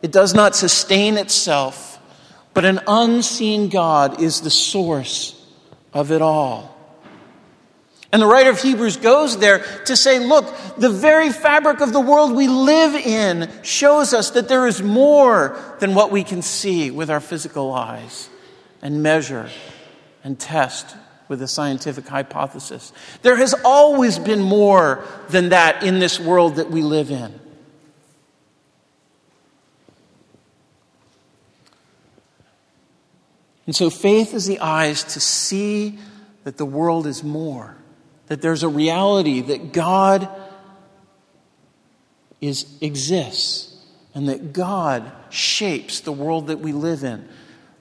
it 0.00 0.12
does 0.12 0.34
not 0.34 0.54
sustain 0.54 1.18
itself, 1.18 1.98
but 2.54 2.64
an 2.64 2.78
unseen 2.86 3.70
God 3.70 4.22
is 4.22 4.40
the 4.40 4.50
source 4.50 5.34
of 5.92 6.12
it 6.12 6.22
all. 6.22 6.77
And 8.10 8.22
the 8.22 8.26
writer 8.26 8.48
of 8.50 8.60
Hebrews 8.60 8.96
goes 8.96 9.38
there 9.38 9.58
to 9.84 9.94
say, 9.94 10.18
look, 10.18 10.54
the 10.78 10.88
very 10.88 11.30
fabric 11.30 11.80
of 11.80 11.92
the 11.92 12.00
world 12.00 12.32
we 12.32 12.48
live 12.48 12.94
in 12.94 13.50
shows 13.62 14.14
us 14.14 14.30
that 14.30 14.48
there 14.48 14.66
is 14.66 14.82
more 14.82 15.58
than 15.80 15.94
what 15.94 16.10
we 16.10 16.24
can 16.24 16.40
see 16.40 16.90
with 16.90 17.10
our 17.10 17.20
physical 17.20 17.72
eyes 17.72 18.30
and 18.80 19.02
measure 19.02 19.50
and 20.24 20.38
test 20.38 20.96
with 21.28 21.42
a 21.42 21.48
scientific 21.48 22.08
hypothesis. 22.08 22.92
There 23.20 23.36
has 23.36 23.54
always 23.64 24.18
been 24.18 24.40
more 24.40 25.04
than 25.28 25.50
that 25.50 25.82
in 25.82 25.98
this 25.98 26.18
world 26.18 26.56
that 26.56 26.70
we 26.70 26.82
live 26.82 27.10
in. 27.10 27.38
And 33.66 33.76
so 33.76 33.90
faith 33.90 34.32
is 34.32 34.46
the 34.46 34.60
eyes 34.60 35.04
to 35.04 35.20
see 35.20 35.98
that 36.44 36.56
the 36.56 36.64
world 36.64 37.06
is 37.06 37.22
more, 37.22 37.76
that 38.28 38.42
there's 38.42 38.62
a 38.62 38.68
reality 38.68 39.40
that 39.40 39.72
God 39.72 40.28
is, 42.40 42.78
exists, 42.80 43.74
and 44.14 44.28
that 44.28 44.52
God 44.52 45.10
shapes 45.30 46.00
the 46.00 46.12
world 46.12 46.48
that 46.48 46.60
we 46.60 46.72
live 46.72 47.04
in. 47.04 47.28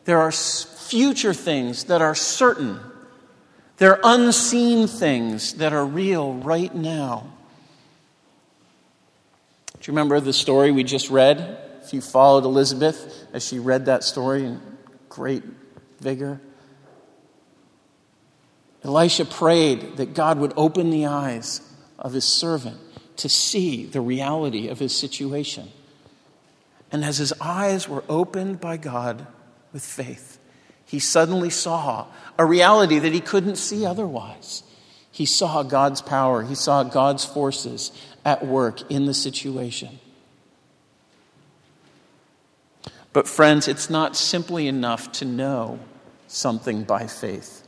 There 0.06 0.20
are 0.20 0.32
future 0.32 1.34
things 1.34 1.86
that 1.86 2.02
are 2.02 2.16
certain. 2.16 2.80
There 3.78 3.92
are 3.92 4.00
unseen 4.04 4.88
things 4.88 5.56
that 5.56 5.74
are 5.74 5.86
real 5.86 6.34
right 6.34 6.74
now. 6.74 7.34
Do 9.74 9.92
you 9.92 9.94
remember 9.94 10.20
the 10.20 10.34
story 10.34 10.72
we 10.72 10.84
just 10.84 11.10
read? 11.10 11.60
If 11.84 11.94
you 11.94 12.02
followed 12.02 12.44
Elizabeth 12.44 13.28
as 13.34 13.46
she 13.46 13.60
read 13.60 13.86
that 13.86 14.04
story 14.04 14.46
in 14.46 14.60
great 15.10 15.44
vigor. 16.00 16.42
Elisha 18.88 19.26
prayed 19.26 19.98
that 19.98 20.14
God 20.14 20.40
would 20.40 20.54
open 20.56 20.90
the 20.90 21.06
eyes 21.06 21.62
of 22.00 22.14
his 22.14 22.24
servant 22.24 22.80
to 23.18 23.28
see 23.28 23.86
the 23.86 24.00
reality 24.00 24.70
of 24.70 24.80
his 24.80 24.96
situation. 24.96 25.70
And 26.92 27.04
as 27.04 27.18
his 27.18 27.34
eyes 27.42 27.90
were 27.90 28.06
opened 28.08 28.62
by 28.62 28.78
God 28.78 29.28
with 29.74 29.84
faith, 29.84 30.40
he 30.86 31.00
suddenly 31.00 31.50
saw 31.50 32.08
a 32.40 32.46
reality 32.46 32.98
that 33.00 33.12
he 33.12 33.20
couldn't 33.20 33.58
see 33.58 33.86
otherwise. 33.86 34.64
He 35.12 35.26
saw 35.26 35.64
God's 35.64 36.02
power, 36.02 36.44
he 36.44 36.56
saw 36.56 36.84
God's 36.84 37.26
forces 37.26 37.92
at 38.24 38.46
work 38.46 38.90
in 38.90 39.06
the 39.06 39.14
situation. 39.14 40.00
But, 43.12 43.28
friends, 43.28 43.68
it's 43.68 43.90
not 43.90 44.16
simply 44.16 44.68
enough 44.68 45.12
to 45.14 45.26
know 45.26 45.80
something 46.28 46.84
by 46.84 47.08
faith. 47.08 47.67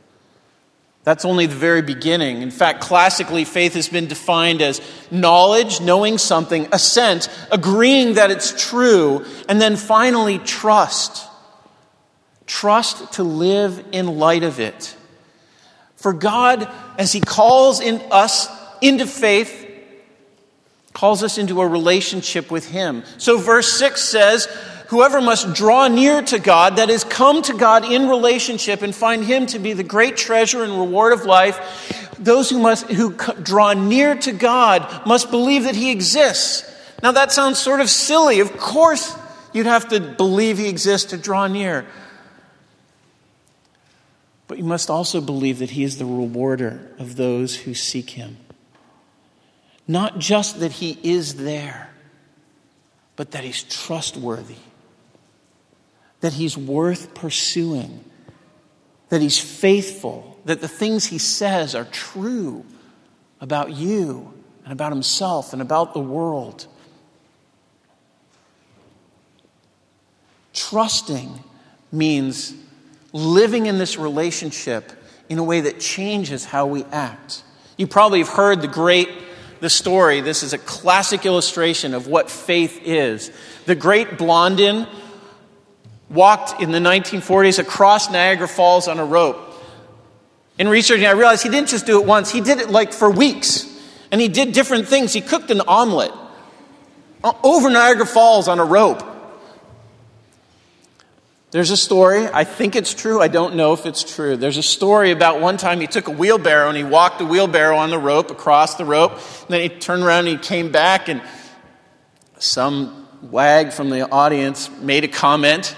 That's 1.02 1.24
only 1.24 1.46
the 1.46 1.54
very 1.54 1.80
beginning. 1.80 2.42
In 2.42 2.50
fact, 2.50 2.82
classically, 2.82 3.44
faith 3.44 3.74
has 3.74 3.88
been 3.88 4.06
defined 4.06 4.60
as 4.60 4.82
knowledge, 5.10 5.80
knowing 5.80 6.18
something, 6.18 6.68
assent, 6.72 7.28
agreeing 7.50 8.14
that 8.14 8.30
it's 8.30 8.68
true, 8.68 9.24
and 9.48 9.60
then 9.60 9.76
finally, 9.76 10.38
trust. 10.38 11.26
Trust 12.46 13.14
to 13.14 13.22
live 13.22 13.82
in 13.92 14.18
light 14.18 14.42
of 14.42 14.60
it. 14.60 14.94
For 15.96 16.12
God, 16.12 16.68
as 16.98 17.12
He 17.12 17.20
calls 17.20 17.80
in 17.80 18.02
us 18.10 18.48
into 18.82 19.06
faith, 19.06 19.68
calls 20.92 21.22
us 21.22 21.38
into 21.38 21.62
a 21.62 21.66
relationship 21.66 22.50
with 22.50 22.68
Him. 22.68 23.04
So, 23.16 23.38
verse 23.38 23.72
6 23.78 24.02
says, 24.02 24.48
Whoever 24.90 25.20
must 25.20 25.54
draw 25.54 25.86
near 25.86 26.20
to 26.20 26.40
God, 26.40 26.76
that 26.76 26.90
is, 26.90 27.04
come 27.04 27.42
to 27.42 27.54
God 27.54 27.84
in 27.84 28.08
relationship 28.08 28.82
and 28.82 28.92
find 28.92 29.22
Him 29.22 29.46
to 29.46 29.60
be 29.60 29.72
the 29.72 29.84
great 29.84 30.16
treasure 30.16 30.64
and 30.64 30.72
reward 30.72 31.12
of 31.12 31.24
life, 31.24 32.12
those 32.18 32.50
who, 32.50 32.58
must, 32.58 32.90
who 32.90 33.14
draw 33.40 33.72
near 33.72 34.16
to 34.16 34.32
God 34.32 35.06
must 35.06 35.30
believe 35.30 35.62
that 35.62 35.76
He 35.76 35.92
exists. 35.92 36.68
Now, 37.04 37.12
that 37.12 37.30
sounds 37.30 37.60
sort 37.60 37.80
of 37.80 37.88
silly. 37.88 38.40
Of 38.40 38.56
course, 38.56 39.16
you'd 39.52 39.66
have 39.66 39.90
to 39.90 40.00
believe 40.00 40.58
He 40.58 40.68
exists 40.68 41.10
to 41.10 41.16
draw 41.16 41.46
near. 41.46 41.86
But 44.48 44.58
you 44.58 44.64
must 44.64 44.90
also 44.90 45.20
believe 45.20 45.60
that 45.60 45.70
He 45.70 45.84
is 45.84 45.98
the 45.98 46.04
rewarder 46.04 46.90
of 46.98 47.14
those 47.14 47.54
who 47.54 47.74
seek 47.74 48.10
Him. 48.10 48.38
Not 49.86 50.18
just 50.18 50.58
that 50.58 50.72
He 50.72 50.98
is 51.04 51.36
there, 51.36 51.90
but 53.14 53.30
that 53.30 53.44
He's 53.44 53.62
trustworthy 53.62 54.56
that 56.20 56.34
he's 56.34 56.56
worth 56.56 57.14
pursuing, 57.14 58.04
that 59.08 59.20
he's 59.20 59.38
faithful, 59.38 60.38
that 60.44 60.60
the 60.60 60.68
things 60.68 61.06
he 61.06 61.18
says 61.18 61.74
are 61.74 61.84
true 61.86 62.64
about 63.40 63.72
you 63.72 64.32
and 64.64 64.72
about 64.72 64.92
himself 64.92 65.52
and 65.52 65.62
about 65.62 65.94
the 65.94 66.00
world. 66.00 66.66
Trusting 70.52 71.42
means 71.90 72.54
living 73.12 73.66
in 73.66 73.78
this 73.78 73.98
relationship 73.98 74.92
in 75.28 75.38
a 75.38 75.44
way 75.44 75.62
that 75.62 75.80
changes 75.80 76.44
how 76.44 76.66
we 76.66 76.84
act. 76.84 77.42
You 77.76 77.86
probably 77.86 78.18
have 78.18 78.28
heard 78.28 78.60
the 78.60 78.68
great 78.68 79.08
the 79.60 79.70
story. 79.70 80.20
This 80.20 80.42
is 80.42 80.52
a 80.52 80.58
classic 80.58 81.26
illustration 81.26 81.94
of 81.94 82.06
what 82.06 82.30
faith 82.30 82.80
is. 82.82 83.30
The 83.66 83.74
great 83.74 84.18
Blondin 84.18 84.86
walked 86.10 86.60
in 86.60 86.72
the 86.72 86.78
1940s 86.78 87.58
across 87.58 88.10
Niagara 88.10 88.48
Falls 88.48 88.88
on 88.88 88.98
a 88.98 89.04
rope. 89.04 89.38
In 90.58 90.68
researching, 90.68 91.06
I 91.06 91.12
realized 91.12 91.42
he 91.42 91.48
didn't 91.48 91.68
just 91.68 91.86
do 91.86 92.00
it 92.00 92.06
once, 92.06 92.30
he 92.30 92.40
did 92.40 92.58
it 92.58 92.68
like 92.68 92.92
for 92.92 93.10
weeks. 93.10 93.66
And 94.12 94.20
he 94.20 94.28
did 94.28 94.52
different 94.52 94.88
things. 94.88 95.12
He 95.12 95.20
cooked 95.20 95.50
an 95.52 95.60
omelet 95.60 96.12
uh, 97.22 97.32
over 97.44 97.70
Niagara 97.70 98.06
Falls 98.06 98.48
on 98.48 98.58
a 98.58 98.64
rope. 98.64 99.04
There's 101.52 101.70
a 101.70 101.76
story, 101.76 102.28
I 102.28 102.44
think 102.44 102.76
it's 102.76 102.94
true, 102.94 103.20
I 103.20 103.26
don't 103.26 103.56
know 103.56 103.72
if 103.72 103.84
it's 103.84 104.14
true. 104.14 104.36
There's 104.36 104.56
a 104.56 104.62
story 104.62 105.10
about 105.10 105.40
one 105.40 105.56
time 105.56 105.80
he 105.80 105.88
took 105.88 106.06
a 106.06 106.12
wheelbarrow 106.12 106.68
and 106.68 106.76
he 106.76 106.84
walked 106.84 107.18
the 107.18 107.26
wheelbarrow 107.26 107.76
on 107.76 107.90
the 107.90 107.98
rope, 107.98 108.30
across 108.30 108.76
the 108.76 108.84
rope, 108.84 109.12
and 109.12 109.48
then 109.48 109.60
he 109.62 109.68
turned 109.68 110.04
around 110.04 110.28
and 110.28 110.28
he 110.28 110.36
came 110.36 110.70
back, 110.70 111.08
and 111.08 111.20
some 112.38 113.08
wag 113.20 113.72
from 113.72 113.90
the 113.90 114.08
audience 114.08 114.70
made 114.80 115.02
a 115.02 115.08
comment 115.08 115.74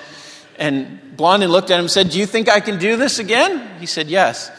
and 0.59 1.17
Blondin 1.17 1.51
looked 1.51 1.71
at 1.71 1.75
him 1.75 1.85
and 1.85 1.91
said, 1.91 2.11
Do 2.11 2.19
you 2.19 2.27
think 2.27 2.49
I 2.49 2.61
can 2.61 2.79
do 2.79 2.97
this 2.97 3.19
again? 3.19 3.81
He 3.81 3.87
said, 3.87 4.09
Yes. 4.09 4.49
He 4.49 4.55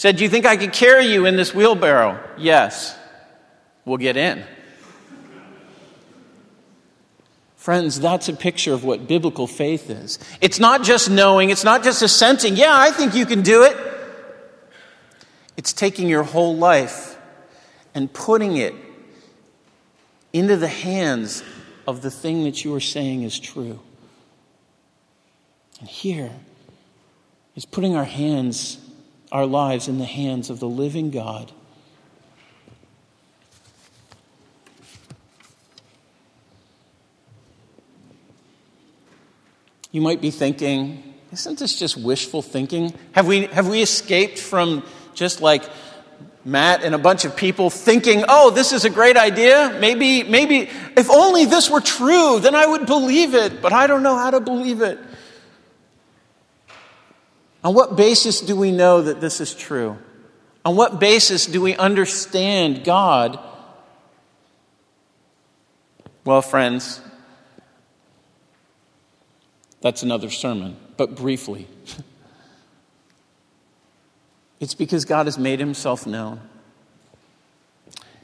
said, 0.00 0.16
Do 0.16 0.24
you 0.24 0.30
think 0.30 0.46
I 0.46 0.56
could 0.56 0.72
carry 0.72 1.06
you 1.06 1.26
in 1.26 1.36
this 1.36 1.54
wheelbarrow? 1.54 2.18
Yes. 2.38 2.96
We'll 3.84 3.98
get 3.98 4.16
in. 4.16 4.44
Friends, 7.56 7.98
that's 7.98 8.28
a 8.28 8.34
picture 8.34 8.74
of 8.74 8.84
what 8.84 9.08
biblical 9.08 9.46
faith 9.46 9.88
is. 9.88 10.18
It's 10.42 10.60
not 10.60 10.82
just 10.82 11.10
knowing, 11.10 11.48
it's 11.48 11.64
not 11.64 11.82
just 11.82 12.02
assenting, 12.02 12.56
yeah, 12.56 12.74
I 12.76 12.90
think 12.90 13.14
you 13.14 13.24
can 13.24 13.40
do 13.40 13.62
it. 13.62 13.74
It's 15.56 15.72
taking 15.72 16.06
your 16.06 16.24
whole 16.24 16.56
life 16.56 17.16
and 17.94 18.12
putting 18.12 18.58
it 18.58 18.74
into 20.34 20.58
the 20.58 20.68
hands 20.68 21.42
of 21.86 22.02
the 22.02 22.10
thing 22.10 22.44
that 22.44 22.64
you 22.64 22.74
are 22.74 22.80
saying 22.80 23.22
is 23.22 23.38
true. 23.38 23.80
And 25.84 25.90
here 25.90 26.30
is 27.56 27.66
putting 27.66 27.94
our 27.94 28.06
hands, 28.06 28.78
our 29.30 29.44
lives 29.44 29.86
in 29.86 29.98
the 29.98 30.06
hands 30.06 30.48
of 30.48 30.58
the 30.58 30.66
living 30.66 31.10
God. 31.10 31.52
You 39.92 40.00
might 40.00 40.22
be 40.22 40.30
thinking, 40.30 41.16
isn't 41.30 41.58
this 41.58 41.78
just 41.78 41.98
wishful 41.98 42.40
thinking? 42.40 42.94
Have 43.12 43.26
we, 43.26 43.44
have 43.48 43.68
we 43.68 43.82
escaped 43.82 44.38
from 44.38 44.84
just 45.12 45.42
like 45.42 45.64
Matt 46.46 46.82
and 46.82 46.94
a 46.94 46.98
bunch 46.98 47.26
of 47.26 47.36
people 47.36 47.68
thinking, 47.68 48.24
oh, 48.26 48.48
this 48.48 48.72
is 48.72 48.86
a 48.86 48.90
great 48.90 49.18
idea? 49.18 49.76
Maybe, 49.78 50.22
maybe, 50.22 50.70
if 50.96 51.10
only 51.10 51.44
this 51.44 51.68
were 51.68 51.82
true, 51.82 52.40
then 52.40 52.54
I 52.54 52.64
would 52.64 52.86
believe 52.86 53.34
it, 53.34 53.60
but 53.60 53.74
I 53.74 53.86
don't 53.86 54.02
know 54.02 54.16
how 54.16 54.30
to 54.30 54.40
believe 54.40 54.80
it. 54.80 54.98
On 57.64 57.74
what 57.74 57.96
basis 57.96 58.40
do 58.40 58.54
we 58.54 58.70
know 58.70 59.02
that 59.02 59.20
this 59.20 59.40
is 59.40 59.54
true? 59.54 59.98
On 60.64 60.76
what 60.76 61.00
basis 61.00 61.46
do 61.46 61.60
we 61.60 61.74
understand 61.74 62.84
God? 62.84 63.38
Well, 66.24 66.42
friends, 66.42 67.00
that's 69.80 70.02
another 70.02 70.30
sermon, 70.30 70.76
but 70.96 71.16
briefly. 71.16 71.66
It's 74.60 74.74
because 74.74 75.04
God 75.04 75.26
has 75.26 75.36
made 75.36 75.60
himself 75.60 76.06
known. 76.06 76.40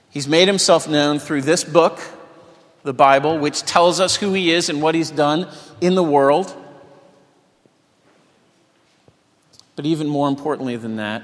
He's 0.08 0.26
made 0.26 0.48
himself 0.48 0.88
known 0.88 1.18
through 1.18 1.42
this 1.42 1.64
book, 1.64 2.00
the 2.82 2.94
Bible, 2.94 3.38
which 3.38 3.62
tells 3.62 4.00
us 4.00 4.16
who 4.16 4.32
he 4.32 4.50
is 4.50 4.70
and 4.70 4.80
what 4.80 4.94
he's 4.94 5.10
done 5.10 5.48
in 5.82 5.96
the 5.96 6.02
world. 6.02 6.56
But 9.80 9.86
even 9.86 10.08
more 10.08 10.28
importantly 10.28 10.76
than 10.76 10.96
that, 10.96 11.22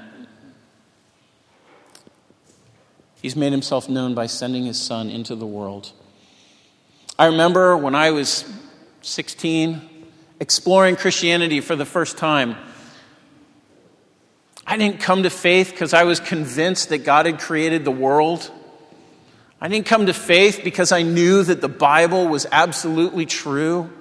he's 3.21 3.35
made 3.35 3.51
himself 3.51 3.87
known 3.87 4.15
by 4.15 4.25
sending 4.25 4.65
his 4.65 4.81
son 4.81 5.11
into 5.11 5.35
the 5.35 5.45
world. 5.45 5.91
I 7.19 7.27
remember 7.27 7.77
when 7.77 7.93
I 7.93 8.09
was 8.09 8.51
16, 9.03 9.79
exploring 10.39 10.95
Christianity 10.95 11.61
for 11.61 11.75
the 11.75 11.85
first 11.85 12.17
time. 12.17 12.55
I 14.65 14.75
didn't 14.75 15.01
come 15.01 15.21
to 15.21 15.29
faith 15.29 15.69
because 15.69 15.93
I 15.93 16.05
was 16.05 16.19
convinced 16.19 16.89
that 16.89 17.05
God 17.05 17.27
had 17.27 17.39
created 17.39 17.85
the 17.85 17.91
world. 17.91 18.49
I 19.61 19.67
didn't 19.67 19.85
come 19.85 20.07
to 20.07 20.15
faith 20.15 20.61
because 20.63 20.91
I 20.91 21.03
knew 21.03 21.43
that 21.43 21.61
the 21.61 21.69
Bible 21.69 22.27
was 22.27 22.47
absolutely 22.51 23.27
true. 23.27 23.91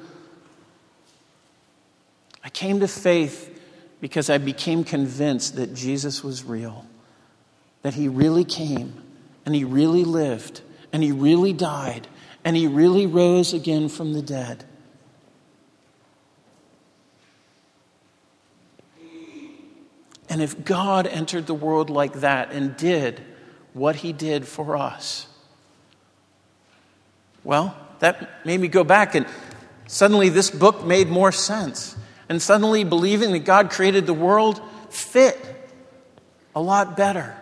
I 2.43 2.49
came 2.49 2.81
to 2.81 2.89
faith 2.89 3.53
because 4.01 4.29
I 4.29 4.39
became 4.39 4.85
convinced 4.85 5.57
that 5.57 5.75
Jesus 5.75 6.23
was 6.23 6.45
real, 6.45 6.87
that 7.83 7.95
he 7.95 8.09
really 8.09 8.45
came, 8.45 9.03
and 9.45 9.55
he 9.55 9.65
really 9.65 10.05
lived, 10.05 10.61
and 10.93 11.03
he 11.03 11.13
really 11.13 11.53
died, 11.53 12.07
and 12.45 12.57
he 12.57 12.67
really 12.67 13.07
rose 13.07 13.53
again 13.53 13.89
from 13.89 14.13
the 14.13 14.23
dead. 14.23 14.65
And 20.29 20.43
if 20.43 20.65
God 20.65 21.07
entered 21.07 21.47
the 21.47 21.55
world 21.55 21.89
like 21.89 22.15
that 22.15 22.53
and 22.53 22.77
did 22.77 23.23
what 23.73 23.97
he 23.97 24.13
did 24.13 24.47
for 24.47 24.77
us, 24.77 25.29
well, 27.45 27.77
that 28.01 28.45
made 28.45 28.61
me 28.61 28.69
go 28.69 28.85
back 28.85 29.15
and 29.15 29.27
suddenly 29.87 30.29
this 30.29 30.51
book 30.51 30.85
made 30.85 31.09
more 31.09 31.33
sense. 31.33 31.96
And 32.29 32.43
suddenly 32.43 32.85
believing 32.85 33.33
that 33.33 33.45
God 33.45 33.71
created 33.71 34.07
the 34.07 34.15
world 34.15 34.61
fit 34.91 35.39
a 36.55 36.61
lot 36.61 36.97
better. 36.97 37.37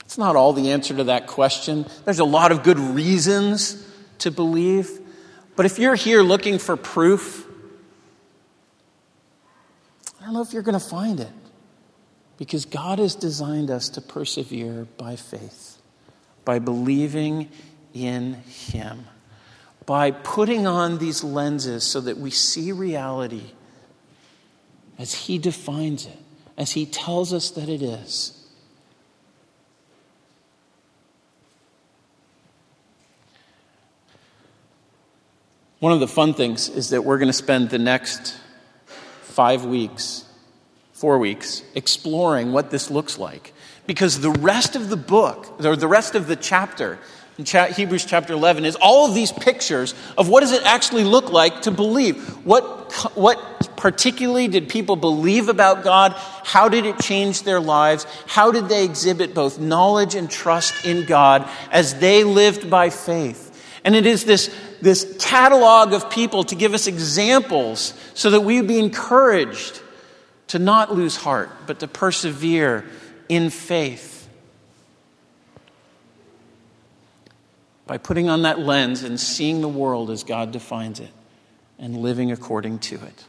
It's 0.00 0.16
not 0.16 0.36
all 0.36 0.52
the 0.52 0.70
answer 0.70 0.96
to 0.96 1.04
that 1.04 1.26
question. 1.26 1.86
There's 2.04 2.20
a 2.20 2.24
lot 2.24 2.52
of 2.52 2.62
good 2.62 2.78
reasons 2.78 3.84
to 4.18 4.30
believe. 4.30 5.00
But 5.56 5.66
if 5.66 5.78
you're 5.78 5.96
here 5.96 6.22
looking 6.22 6.58
for 6.58 6.76
proof, 6.76 7.46
I 10.20 10.24
don't 10.24 10.34
know 10.34 10.42
if 10.42 10.52
you're 10.52 10.62
going 10.62 10.78
to 10.78 10.84
find 10.84 11.20
it 11.20 11.32
because 12.38 12.64
God 12.64 12.98
has 12.98 13.14
designed 13.14 13.70
us 13.70 13.88
to 13.90 14.00
persevere 14.00 14.86
by 14.96 15.16
faith, 15.16 15.82
by 16.44 16.58
believing 16.58 17.50
in 17.92 18.34
Him, 18.34 19.06
by 19.86 20.10
putting 20.10 20.66
on 20.66 20.98
these 20.98 21.22
lenses 21.22 21.84
so 21.84 22.00
that 22.00 22.16
we 22.18 22.30
see 22.30 22.72
reality 22.72 23.52
as 24.98 25.12
He 25.14 25.38
defines 25.38 26.06
it, 26.06 26.18
as 26.56 26.72
He 26.72 26.86
tells 26.86 27.32
us 27.32 27.50
that 27.50 27.68
it 27.68 27.82
is. 27.82 28.40
One 35.80 35.92
of 35.92 36.00
the 36.00 36.08
fun 36.08 36.32
things 36.32 36.70
is 36.70 36.90
that 36.90 37.04
we're 37.04 37.18
going 37.18 37.28
to 37.28 37.34
spend 37.34 37.68
the 37.68 37.78
next 37.78 38.38
five 39.20 39.66
weeks, 39.66 40.24
four 40.94 41.18
weeks, 41.18 41.62
exploring 41.74 42.52
what 42.52 42.70
this 42.70 42.90
looks 42.90 43.18
like. 43.18 43.52
Because 43.86 44.20
the 44.20 44.30
rest 44.30 44.76
of 44.76 44.88
the 44.88 44.96
book, 44.96 45.62
or 45.62 45.76
the 45.76 45.86
rest 45.86 46.14
of 46.14 46.26
the 46.26 46.36
chapter, 46.36 46.98
in 47.38 47.44
Hebrews 47.44 48.04
chapter 48.04 48.32
11, 48.32 48.64
is 48.64 48.76
all 48.76 49.08
of 49.08 49.14
these 49.14 49.32
pictures 49.32 49.94
of 50.16 50.28
what 50.28 50.40
does 50.40 50.52
it 50.52 50.62
actually 50.64 51.04
look 51.04 51.32
like 51.32 51.62
to 51.62 51.70
believe. 51.70 52.28
What, 52.46 52.92
what 53.16 53.76
particularly 53.76 54.46
did 54.46 54.68
people 54.68 54.94
believe 54.96 55.48
about 55.48 55.82
God? 55.82 56.12
How 56.44 56.68
did 56.68 56.86
it 56.86 56.98
change 57.00 57.42
their 57.42 57.60
lives? 57.60 58.06
How 58.26 58.52
did 58.52 58.68
they 58.68 58.84
exhibit 58.84 59.34
both 59.34 59.58
knowledge 59.58 60.14
and 60.14 60.30
trust 60.30 60.86
in 60.86 61.06
God 61.06 61.48
as 61.72 61.98
they 61.98 62.22
lived 62.22 62.70
by 62.70 62.90
faith? 62.90 63.50
And 63.84 63.94
it 63.94 64.06
is 64.06 64.24
this, 64.24 64.54
this 64.80 65.16
catalog 65.18 65.92
of 65.92 66.08
people 66.10 66.44
to 66.44 66.54
give 66.54 66.72
us 66.72 66.86
examples 66.86 67.92
so 68.14 68.30
that 68.30 68.40
we 68.40 68.62
be 68.62 68.78
encouraged 68.78 69.82
to 70.48 70.58
not 70.58 70.94
lose 70.94 71.16
heart, 71.16 71.50
but 71.66 71.80
to 71.80 71.88
persevere 71.88 72.84
in 73.28 73.50
faith. 73.50 74.23
By 77.86 77.98
putting 77.98 78.28
on 78.28 78.42
that 78.42 78.58
lens 78.58 79.02
and 79.02 79.20
seeing 79.20 79.60
the 79.60 79.68
world 79.68 80.10
as 80.10 80.24
God 80.24 80.52
defines 80.52 81.00
it 81.00 81.10
and 81.78 81.98
living 81.98 82.32
according 82.32 82.78
to 82.80 82.94
it. 82.94 83.24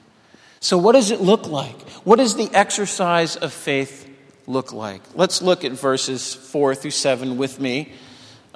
So, 0.59 0.77
what 0.77 0.93
does 0.93 1.11
it 1.11 1.21
look 1.21 1.47
like? 1.47 1.79
What 2.05 2.17
does 2.17 2.35
the 2.35 2.49
exercise 2.53 3.35
of 3.35 3.53
faith 3.53 4.09
look 4.47 4.71
like? 4.71 5.01
Let's 5.13 5.41
look 5.41 5.63
at 5.63 5.73
verses 5.73 6.33
4 6.33 6.73
through 6.75 6.91
7 6.91 7.37
with 7.37 7.59
me. 7.59 7.91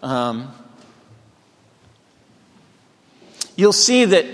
Um, 0.01 0.53
you'll 3.55 3.73
see 3.73 4.05
that 4.05 4.25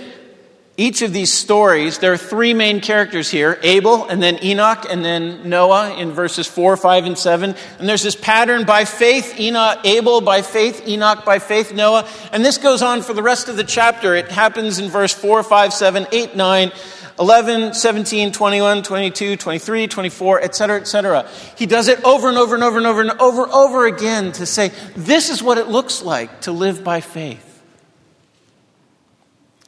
each 0.77 1.01
of 1.01 1.13
these 1.13 1.31
stories, 1.31 1.99
there 1.99 2.11
are 2.11 2.17
three 2.17 2.53
main 2.53 2.81
characters 2.81 3.31
here 3.31 3.57
Abel, 3.63 4.09
and 4.09 4.21
then 4.21 4.43
Enoch, 4.43 4.85
and 4.89 5.05
then 5.05 5.47
Noah 5.47 5.95
in 5.97 6.11
verses 6.11 6.47
4, 6.47 6.75
5, 6.75 7.05
and 7.05 7.17
7. 7.17 7.55
And 7.79 7.87
there's 7.87 8.03
this 8.03 8.15
pattern 8.15 8.65
by 8.65 8.83
faith, 8.83 9.39
Enoch, 9.39 9.79
Abel 9.85 10.19
by 10.19 10.41
faith, 10.41 10.85
Enoch 10.85 11.23
by 11.23 11.39
faith, 11.39 11.73
Noah. 11.73 12.05
And 12.33 12.43
this 12.43 12.57
goes 12.57 12.81
on 12.81 13.03
for 13.03 13.13
the 13.13 13.23
rest 13.23 13.47
of 13.47 13.55
the 13.55 13.63
chapter. 13.63 14.15
It 14.15 14.29
happens 14.29 14.77
in 14.77 14.89
verse 14.89 15.13
4, 15.13 15.43
5, 15.43 15.73
7, 15.73 16.07
8, 16.11 16.35
9. 16.35 16.71
11, 17.17 17.73
17, 17.73 18.33
21, 18.33 18.83
22, 18.83 19.37
23, 19.37 19.87
24, 19.87 20.41
etc., 20.41 20.81
etc. 20.81 21.29
He 21.55 21.65
does 21.65 21.87
it 21.87 22.03
over 22.03 22.27
and 22.27 22.37
over 22.37 22.55
and 22.55 22.63
over 22.65 22.77
and 22.77 22.85
over 22.85 22.99
and 22.99 23.11
over 23.11 23.43
and 23.43 23.51
over 23.53 23.85
again 23.85 24.33
to 24.33 24.45
say, 24.45 24.73
this 24.97 25.29
is 25.29 25.41
what 25.41 25.57
it 25.57 25.69
looks 25.69 26.01
like 26.01 26.41
to 26.41 26.51
live 26.51 26.83
by 26.83 26.99
faith. 26.99 27.54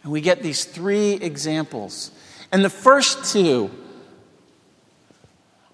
And 0.07 0.13
we 0.13 0.21
get 0.21 0.41
these 0.41 0.63
three 0.63 1.15
examples. 1.15 2.11
And 2.53 2.63
the 2.63 2.69
first 2.69 3.29
two 3.33 3.69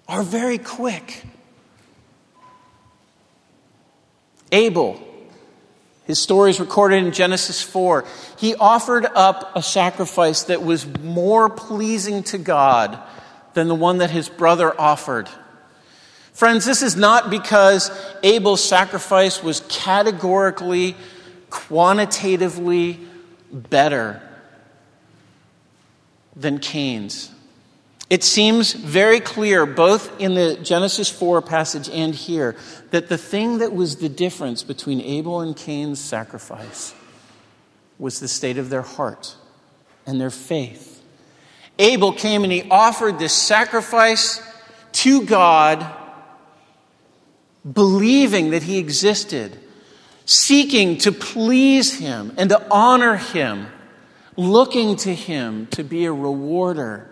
are 0.08 0.24
very 0.24 0.58
quick. 0.58 1.22
Abel, 4.50 5.00
his 6.02 6.18
story 6.18 6.50
is 6.50 6.58
recorded 6.58 7.04
in 7.04 7.12
Genesis 7.12 7.62
4. 7.62 8.04
He 8.36 8.56
offered 8.56 9.06
up 9.06 9.52
a 9.54 9.62
sacrifice 9.62 10.42
that 10.42 10.64
was 10.64 10.84
more 10.98 11.48
pleasing 11.48 12.24
to 12.24 12.38
God 12.38 12.98
than 13.52 13.68
the 13.68 13.74
one 13.76 13.98
that 13.98 14.10
his 14.10 14.28
brother 14.28 14.74
offered. 14.80 15.28
Friends, 16.32 16.64
this 16.64 16.82
is 16.82 16.96
not 16.96 17.30
because 17.30 17.88
Abel's 18.24 18.64
sacrifice 18.64 19.44
was 19.44 19.60
categorically, 19.68 20.96
quantitatively 21.50 22.98
better 23.52 24.20
than 26.36 26.58
Cain's. 26.58 27.30
It 28.10 28.22
seems 28.22 28.74
very 28.74 29.18
clear, 29.18 29.64
both 29.64 30.20
in 30.20 30.34
the 30.34 30.56
Genesis 30.62 31.08
4 31.08 31.40
passage 31.42 31.88
and 31.88 32.14
here, 32.14 32.54
that 32.90 33.08
the 33.08 33.18
thing 33.18 33.58
that 33.58 33.72
was 33.72 33.96
the 33.96 34.10
difference 34.10 34.62
between 34.62 35.00
Abel 35.00 35.40
and 35.40 35.56
Cain's 35.56 36.00
sacrifice 36.00 36.94
was 37.98 38.20
the 38.20 38.28
state 38.28 38.58
of 38.58 38.68
their 38.68 38.82
heart 38.82 39.34
and 40.06 40.20
their 40.20 40.30
faith. 40.30 41.02
Abel 41.78 42.12
came 42.12 42.44
and 42.44 42.52
he 42.52 42.68
offered 42.70 43.18
this 43.18 43.32
sacrifice 43.32 44.40
to 44.92 45.24
God, 45.24 45.84
believing 47.70 48.50
that 48.50 48.62
he 48.62 48.78
existed, 48.78 49.58
seeking 50.26 50.98
to 50.98 51.10
please 51.10 51.98
him 51.98 52.32
and 52.36 52.50
to 52.50 52.66
honor 52.70 53.16
him 53.16 53.66
looking 54.36 54.96
to 54.96 55.14
Him 55.14 55.66
to 55.68 55.84
be 55.84 56.04
a 56.04 56.12
rewarder 56.12 57.10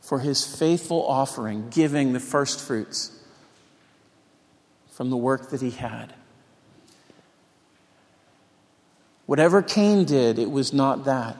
for 0.00 0.20
His 0.20 0.44
faithful 0.44 1.04
offering, 1.06 1.68
giving 1.70 2.12
the 2.12 2.20
first 2.20 2.60
fruits 2.60 3.12
from 4.90 5.10
the 5.10 5.16
work 5.16 5.50
that 5.50 5.60
He 5.60 5.70
had. 5.70 6.14
Whatever 9.26 9.60
Cain 9.60 10.04
did, 10.04 10.38
it 10.38 10.50
was 10.50 10.72
not 10.72 11.04
that. 11.04 11.36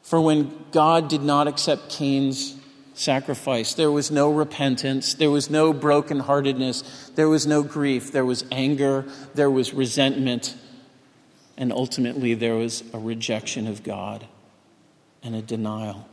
For 0.00 0.20
when 0.20 0.64
God 0.72 1.08
did 1.08 1.22
not 1.22 1.46
accept 1.46 1.90
Cain's 1.90 2.56
sacrifice. 2.94 3.74
There 3.74 3.90
was 3.90 4.10
no 4.10 4.30
repentance. 4.30 5.14
There 5.14 5.30
was 5.30 5.50
no 5.50 5.72
brokenheartedness. 5.72 7.14
There 7.14 7.28
was 7.28 7.46
no 7.46 7.62
grief. 7.62 8.12
There 8.12 8.24
was 8.24 8.44
anger. 8.50 9.06
There 9.34 9.50
was 9.50 9.72
resentment. 9.72 10.54
And 11.56 11.72
ultimately, 11.72 12.34
there 12.34 12.54
was 12.54 12.82
a 12.92 12.98
rejection 12.98 13.66
of 13.66 13.82
God 13.82 14.26
and 15.22 15.34
a 15.34 15.42
denial. 15.42 16.08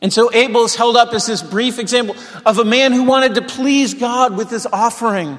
And 0.00 0.12
so 0.12 0.32
Abel 0.32 0.64
is 0.64 0.76
held 0.76 0.96
up 0.96 1.12
as 1.12 1.26
this 1.26 1.42
brief 1.42 1.78
example 1.78 2.16
of 2.46 2.58
a 2.58 2.64
man 2.64 2.92
who 2.92 3.02
wanted 3.02 3.34
to 3.34 3.42
please 3.42 3.94
God 3.94 4.36
with 4.36 4.50
his 4.50 4.66
offering 4.66 5.38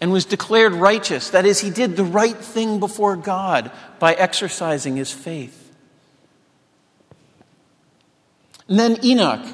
and 0.00 0.10
was 0.10 0.24
declared 0.24 0.72
righteous. 0.72 1.30
That 1.30 1.44
is, 1.44 1.60
he 1.60 1.70
did 1.70 1.96
the 1.96 2.04
right 2.04 2.36
thing 2.36 2.80
before 2.80 3.16
God 3.16 3.70
by 3.98 4.14
exercising 4.14 4.96
his 4.96 5.12
faith. 5.12 5.60
And 8.68 8.78
then 8.78 9.04
Enoch 9.04 9.44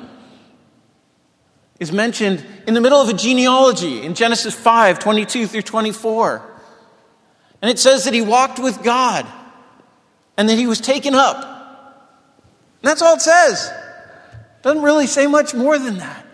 is 1.81 1.91
mentioned 1.91 2.45
in 2.69 2.75
the 2.75 2.81
middle 2.81 3.01
of 3.01 3.09
a 3.09 3.15
genealogy 3.15 4.03
in 4.03 4.15
Genesis 4.15 4.55
5 4.55 5.01
22 5.01 5.49
through 5.49 5.63
24. 5.63 6.50
And 7.63 7.71
it 7.71 7.79
says 7.79 8.05
that 8.05 8.15
he 8.15 8.23
walked 8.23 8.59
with 8.59 8.83
God 8.83 9.27
and 10.37 10.49
that 10.49 10.57
he 10.57 10.67
was 10.67 10.81
taken 10.81 11.15
up. 11.15 11.37
And 11.37 12.89
that's 12.89 13.03
all 13.03 13.15
it 13.15 13.23
says. 13.23 13.71
Doesn't 14.63 14.83
really 14.83 15.07
say 15.07 15.27
much 15.27 15.55
more 15.55 15.79
than 15.79 15.99
that. 15.99 16.27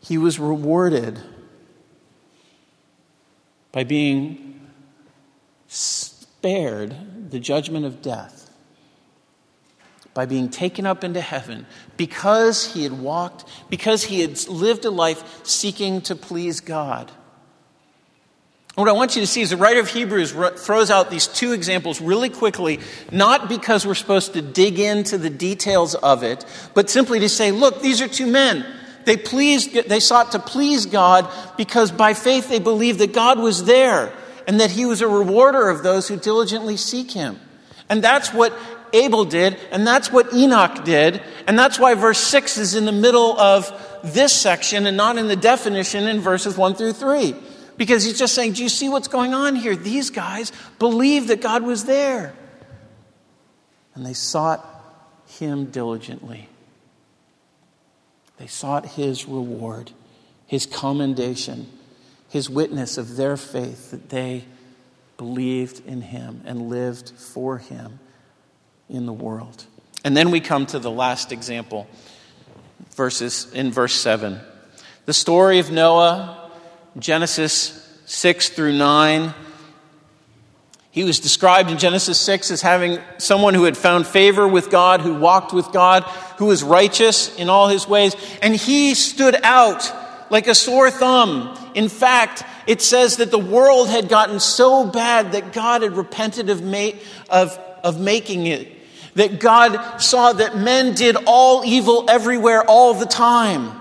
He 0.00 0.18
was 0.18 0.38
rewarded 0.38 1.18
by 3.72 3.84
being 3.84 4.60
spared 5.66 7.30
the 7.30 7.40
judgment 7.40 7.86
of 7.86 8.02
death 8.02 8.44
by 10.14 10.26
being 10.26 10.48
taken 10.48 10.86
up 10.86 11.04
into 11.04 11.20
heaven 11.20 11.66
because 11.96 12.72
he 12.72 12.84
had 12.84 12.92
walked, 12.92 13.44
because 13.68 14.04
he 14.04 14.20
had 14.20 14.48
lived 14.48 14.84
a 14.84 14.90
life 14.90 15.44
seeking 15.44 16.00
to 16.02 16.14
please 16.14 16.60
God. 16.60 17.10
What 18.74 18.88
I 18.88 18.92
want 18.92 19.14
you 19.14 19.22
to 19.22 19.26
see 19.26 19.40
is 19.40 19.50
the 19.50 19.56
writer 19.56 19.78
of 19.78 19.88
Hebrews 19.88 20.32
throws 20.32 20.90
out 20.90 21.08
these 21.08 21.28
two 21.28 21.52
examples 21.52 22.00
really 22.00 22.28
quickly, 22.28 22.80
not 23.12 23.48
because 23.48 23.86
we're 23.86 23.94
supposed 23.94 24.32
to 24.32 24.42
dig 24.42 24.80
into 24.80 25.16
the 25.16 25.30
details 25.30 25.94
of 25.94 26.24
it, 26.24 26.44
but 26.74 26.90
simply 26.90 27.20
to 27.20 27.28
say, 27.28 27.52
look, 27.52 27.82
these 27.82 28.00
are 28.00 28.08
two 28.08 28.26
men. 28.26 28.66
They 29.04 29.16
pleased, 29.16 29.88
they 29.88 30.00
sought 30.00 30.32
to 30.32 30.40
please 30.40 30.86
God 30.86 31.30
because 31.56 31.92
by 31.92 32.14
faith 32.14 32.48
they 32.48 32.58
believed 32.58 32.98
that 32.98 33.12
God 33.12 33.38
was 33.38 33.64
there 33.64 34.12
and 34.48 34.58
that 34.58 34.72
he 34.72 34.86
was 34.86 35.02
a 35.02 35.08
rewarder 35.08 35.68
of 35.68 35.84
those 35.84 36.08
who 36.08 36.16
diligently 36.16 36.76
seek 36.76 37.12
him. 37.12 37.38
And 37.88 38.02
that's 38.02 38.32
what 38.32 38.52
Abel 38.92 39.24
did, 39.24 39.56
and 39.70 39.86
that's 39.86 40.10
what 40.10 40.32
Enoch 40.34 40.84
did, 40.84 41.22
and 41.46 41.56
that's 41.58 41.78
why 41.78 41.94
verse 41.94 42.18
6 42.18 42.58
is 42.58 42.74
in 42.74 42.86
the 42.86 42.92
middle 42.92 43.38
of 43.38 43.70
this 44.02 44.32
section 44.32 44.86
and 44.86 44.96
not 44.96 45.16
in 45.16 45.28
the 45.28 45.36
definition 45.36 46.08
in 46.08 46.20
verses 46.20 46.56
1 46.56 46.74
through 46.74 46.94
3. 46.94 47.34
Because 47.76 48.04
he's 48.04 48.18
just 48.18 48.34
saying, 48.34 48.52
Do 48.52 48.62
you 48.62 48.68
see 48.68 48.88
what's 48.88 49.08
going 49.08 49.34
on 49.34 49.56
here? 49.56 49.76
These 49.76 50.10
guys 50.10 50.52
believed 50.78 51.28
that 51.28 51.40
God 51.40 51.62
was 51.62 51.84
there. 51.84 52.34
And 53.94 54.04
they 54.04 54.12
sought 54.12 54.64
him 55.26 55.66
diligently. 55.66 56.48
They 58.38 58.46
sought 58.46 58.86
his 58.86 59.26
reward, 59.26 59.92
his 60.46 60.66
commendation, 60.66 61.68
his 62.28 62.50
witness 62.50 62.98
of 62.98 63.16
their 63.16 63.36
faith 63.36 63.92
that 63.92 64.08
they 64.10 64.44
believed 65.16 65.86
in 65.86 66.02
him 66.02 66.42
and 66.44 66.68
lived 66.68 67.10
for 67.10 67.58
him 67.58 68.00
in 68.88 69.06
the 69.06 69.12
world. 69.12 69.64
And 70.04 70.16
then 70.16 70.30
we 70.30 70.40
come 70.40 70.66
to 70.66 70.78
the 70.78 70.90
last 70.90 71.32
example, 71.32 71.86
verses 72.96 73.50
in 73.52 73.72
verse 73.72 73.94
7. 73.94 74.40
The 75.06 75.12
story 75.12 75.60
of 75.60 75.70
Noah, 75.70 76.43
Genesis 76.98 77.80
6 78.06 78.50
through 78.50 78.72
9. 78.72 79.34
He 80.90 81.02
was 81.02 81.18
described 81.18 81.70
in 81.70 81.78
Genesis 81.78 82.20
6 82.20 82.52
as 82.52 82.62
having 82.62 83.00
someone 83.18 83.54
who 83.54 83.64
had 83.64 83.76
found 83.76 84.06
favor 84.06 84.46
with 84.46 84.70
God, 84.70 85.00
who 85.00 85.14
walked 85.14 85.52
with 85.52 85.72
God, 85.72 86.04
who 86.38 86.46
was 86.46 86.62
righteous 86.62 87.34
in 87.36 87.48
all 87.48 87.68
his 87.68 87.88
ways, 87.88 88.14
and 88.40 88.54
he 88.54 88.94
stood 88.94 89.36
out 89.42 89.92
like 90.30 90.46
a 90.46 90.54
sore 90.54 90.90
thumb. 90.90 91.58
In 91.74 91.88
fact, 91.88 92.44
it 92.66 92.80
says 92.80 93.16
that 93.16 93.30
the 93.30 93.38
world 93.38 93.88
had 93.88 94.08
gotten 94.08 94.38
so 94.38 94.86
bad 94.86 95.32
that 95.32 95.52
God 95.52 95.82
had 95.82 95.96
repented 95.96 96.48
of, 96.48 96.62
ma- 96.62 96.92
of, 97.28 97.58
of 97.82 98.00
making 98.00 98.46
it 98.46 98.68
that 99.14 99.38
God 99.38 99.98
saw 100.00 100.32
that 100.32 100.56
men 100.56 100.94
did 100.94 101.16
all 101.26 101.64
evil 101.64 102.08
everywhere 102.08 102.64
all 102.64 102.94
the 102.94 103.06
time. 103.06 103.80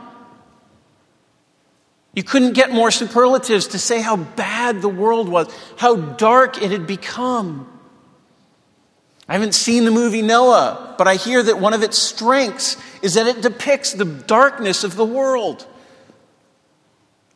You 2.14 2.24
couldn't 2.24 2.54
get 2.54 2.72
more 2.72 2.92
superlatives 2.92 3.68
to 3.68 3.80
say 3.80 4.02
how 4.02 4.18
bad 4.18 4.82
the 4.82 4.90
world 4.90 5.30
was, 5.30 5.48
how 5.78 5.96
dark 5.96 6.62
it 6.62 6.72
had 6.72 6.86
become. 6.86 7.70
I 9.28 9.34
haven't 9.34 9.56
seen 9.56 9.86
the 9.86 9.92
movie 9.92 10.22
Noah, 10.22 10.96
but 10.98 11.08
I 11.08 11.16
hear 11.16 11.42
that 11.42 11.60
one 11.60 11.74
of 11.74 11.82
its 11.82 11.98
strengths 11.98 12.78
is 13.02 13.16
that 13.16 13.26
it 13.26 13.42
depicts 13.42 13.94
the 13.94 14.06
darkness 14.06 14.84
of 14.84 14.96
the 14.96 15.06
world. 15.06 15.66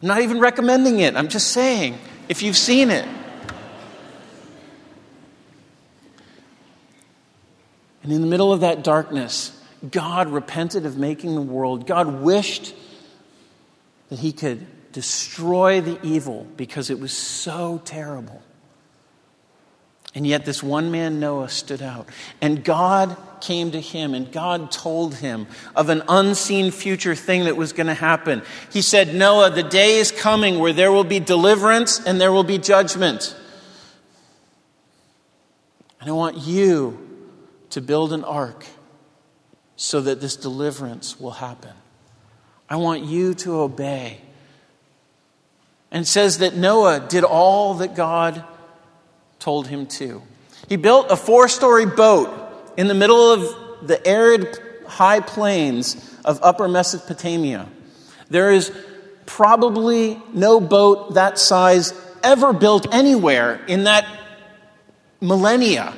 I'm 0.01 0.09
not 0.09 0.21
even 0.21 0.39
recommending 0.39 0.99
it, 0.99 1.15
I'm 1.15 1.27
just 1.27 1.47
saying, 1.51 1.97
if 2.29 2.43
you've 2.43 2.57
seen 2.57 2.91
it. 2.91 3.07
And 8.03 8.11
in 8.11 8.21
the 8.21 8.27
middle 8.27 8.53
of 8.53 8.59
that 8.59 8.83
darkness, 8.83 9.59
God 9.89 10.29
repented 10.29 10.85
of 10.85 10.97
making 10.97 11.33
the 11.35 11.41
world. 11.41 11.87
God 11.87 12.21
wished 12.21 12.75
that 14.09 14.19
He 14.19 14.31
could 14.31 14.65
destroy 14.91 15.81
the 15.81 15.99
evil 16.01 16.47
because 16.57 16.89
it 16.89 16.99
was 16.99 17.11
so 17.11 17.81
terrible. 17.85 18.41
And 20.15 20.25
yet, 20.25 20.45
this 20.45 20.63
one 20.63 20.89
man, 20.89 21.19
Noah, 21.19 21.49
stood 21.49 21.83
out. 21.83 22.09
And 22.41 22.63
God 22.63 23.15
came 23.39 23.69
to 23.71 23.79
him 23.79 24.15
and 24.15 24.31
God 24.31 24.71
told 24.71 25.13
him 25.13 25.45
of 25.75 25.89
an 25.89 26.01
unseen 26.09 26.71
future 26.71 27.13
thing 27.13 27.43
that 27.43 27.55
was 27.55 27.73
going 27.73 27.85
to 27.85 27.93
happen. 27.93 28.41
He 28.71 28.81
said, 28.81 29.13
Noah, 29.13 29.51
the 29.51 29.61
day 29.61 29.97
is 29.97 30.11
coming 30.11 30.57
where 30.57 30.73
there 30.73 30.91
will 30.91 31.03
be 31.03 31.19
deliverance 31.19 32.03
and 32.03 32.19
there 32.19 32.31
will 32.31 32.43
be 32.43 32.57
judgment. 32.57 33.35
And 36.01 36.09
I 36.09 36.13
want 36.13 36.37
you 36.37 36.97
to 37.69 37.81
build 37.81 38.11
an 38.11 38.23
ark 38.23 38.65
so 39.75 40.01
that 40.01 40.19
this 40.19 40.35
deliverance 40.35 41.19
will 41.19 41.31
happen. 41.31 41.73
I 42.69 42.75
want 42.77 43.05
you 43.05 43.33
to 43.35 43.61
obey. 43.61 44.19
And 45.89 46.05
says 46.05 46.39
that 46.39 46.55
Noah 46.55 47.05
did 47.07 47.23
all 47.23 47.75
that 47.75 47.95
God 47.95 48.43
told 49.39 49.67
him 49.67 49.85
to. 49.87 50.21
He 50.67 50.75
built 50.75 51.07
a 51.09 51.15
four 51.15 51.47
story 51.47 51.85
boat 51.85 52.73
in 52.75 52.87
the 52.87 52.93
middle 52.93 53.31
of 53.31 53.87
the 53.87 54.05
arid 54.05 54.59
high 54.85 55.21
plains 55.21 55.95
of 56.25 56.39
upper 56.43 56.67
Mesopotamia. 56.67 57.67
There 58.29 58.51
is 58.51 58.71
probably 59.25 60.21
no 60.33 60.59
boat 60.59 61.13
that 61.13 61.37
size 61.37 61.93
ever 62.23 62.51
built 62.53 62.93
anywhere 62.93 63.63
in 63.67 63.85
that 63.85 64.05
millennia. 65.21 65.93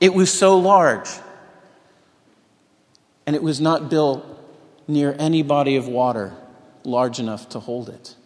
It 0.00 0.14
was 0.14 0.32
so 0.32 0.58
large. 0.58 1.08
And 3.26 3.36
it 3.36 3.42
was 3.42 3.60
not 3.60 3.90
built 3.90 4.24
near 4.88 5.14
any 5.18 5.42
body 5.42 5.76
of 5.76 5.86
water 5.86 6.34
large 6.82 7.20
enough 7.20 7.50
to 7.50 7.60
hold 7.60 7.88
it. 7.88 8.16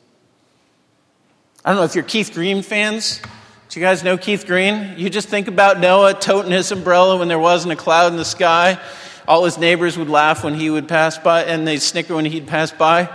I 1.64 1.70
don't 1.70 1.78
know 1.78 1.84
if 1.84 1.94
you're 1.94 2.04
Keith 2.04 2.32
Green 2.32 2.62
fans. 2.62 3.20
Do 3.68 3.80
you 3.80 3.84
guys 3.84 4.02
know 4.04 4.16
Keith 4.16 4.46
Green? 4.46 4.94
You 4.96 5.10
just 5.10 5.28
think 5.28 5.48
about 5.48 5.80
Noah 5.80 6.14
toting 6.14 6.52
his 6.52 6.70
umbrella 6.72 7.18
when 7.18 7.28
there 7.28 7.38
wasn't 7.38 7.72
a 7.72 7.76
cloud 7.76 8.12
in 8.12 8.16
the 8.16 8.24
sky. 8.24 8.80
All 9.26 9.44
his 9.44 9.58
neighbors 9.58 9.98
would 9.98 10.08
laugh 10.08 10.44
when 10.44 10.54
he 10.54 10.70
would 10.70 10.88
pass 10.88 11.18
by, 11.18 11.44
and 11.44 11.66
they'd 11.66 11.78
snicker 11.78 12.14
when 12.14 12.24
he'd 12.24 12.46
pass 12.46 12.70
by. 12.72 13.08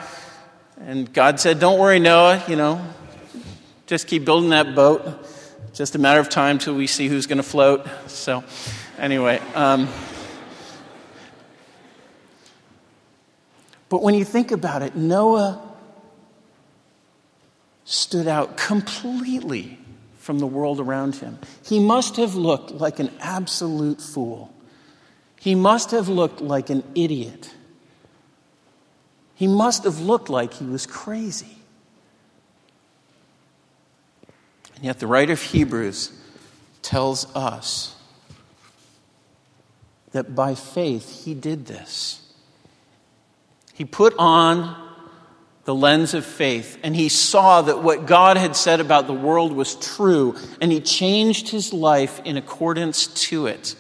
And 0.80 1.12
God 1.12 1.40
said, 1.40 1.60
Don't 1.60 1.80
worry, 1.80 2.00
Noah, 2.00 2.44
you 2.48 2.56
know, 2.56 2.86
just 3.88 4.08
keep 4.08 4.26
building 4.26 4.50
that 4.50 4.76
boat 4.76 5.04
just 5.78 5.94
a 5.94 6.00
matter 6.00 6.20
of 6.20 6.28
time 6.28 6.58
till 6.58 6.74
we 6.74 6.88
see 6.88 7.08
who's 7.08 7.28
going 7.28 7.38
to 7.38 7.44
float. 7.44 7.86
So, 8.08 8.44
anyway. 8.98 9.40
Um, 9.54 9.88
but 13.90 14.02
when 14.02 14.16
you 14.16 14.26
think 14.26 14.52
about 14.52 14.82
it, 14.82 14.96
Noah 14.96 15.62
stood 17.86 18.28
out 18.28 18.58
completely 18.58 19.78
from 20.18 20.40
the 20.40 20.48
world 20.48 20.82
around 20.82 21.16
him. 21.16 21.40
He 21.64 21.80
must 21.80 22.18
have 22.18 22.36
looked 22.36 22.72
like 22.72 23.00
an 23.00 23.10
absolute 23.22 24.02
fool. 24.02 24.54
He 25.40 25.56
must 25.56 25.92
have 25.92 26.10
looked 26.10 26.42
like 26.42 26.70
an 26.70 26.84
idiot. 26.96 27.50
He 29.36 29.48
must 29.48 29.86
have 29.86 30.02
looked 30.02 30.30
like 30.30 30.54
he 30.56 30.66
was 30.66 30.86
crazy. 30.86 31.58
And 34.76 34.84
yet, 34.84 35.00
the 35.00 35.08
writer 35.08 35.34
of 35.34 35.42
Hebrews 35.42 36.12
tells 36.82 37.34
us 37.36 37.96
that 40.12 40.36
by 40.36 40.56
faith 40.56 41.24
he 41.24 41.34
did 41.34 41.68
this. 41.68 42.27
He 43.78 43.86
put 43.86 44.16
on 44.18 44.76
the 45.66 45.76
lens 45.76 46.16
of 46.16 46.26
faith 46.26 46.80
and 46.82 46.96
he 46.96 47.10
saw 47.10 47.62
that 47.62 47.84
what 47.84 48.08
God 48.08 48.36
had 48.36 48.56
said 48.56 48.80
about 48.80 49.06
the 49.06 49.14
world 49.14 49.54
was 49.54 49.76
true 49.76 50.36
and 50.60 50.72
he 50.72 50.82
changed 50.82 51.50
his 51.50 51.72
life 51.72 52.20
in 52.26 52.38
accordance 52.38 53.06
to 53.28 53.46
it. 53.46 53.76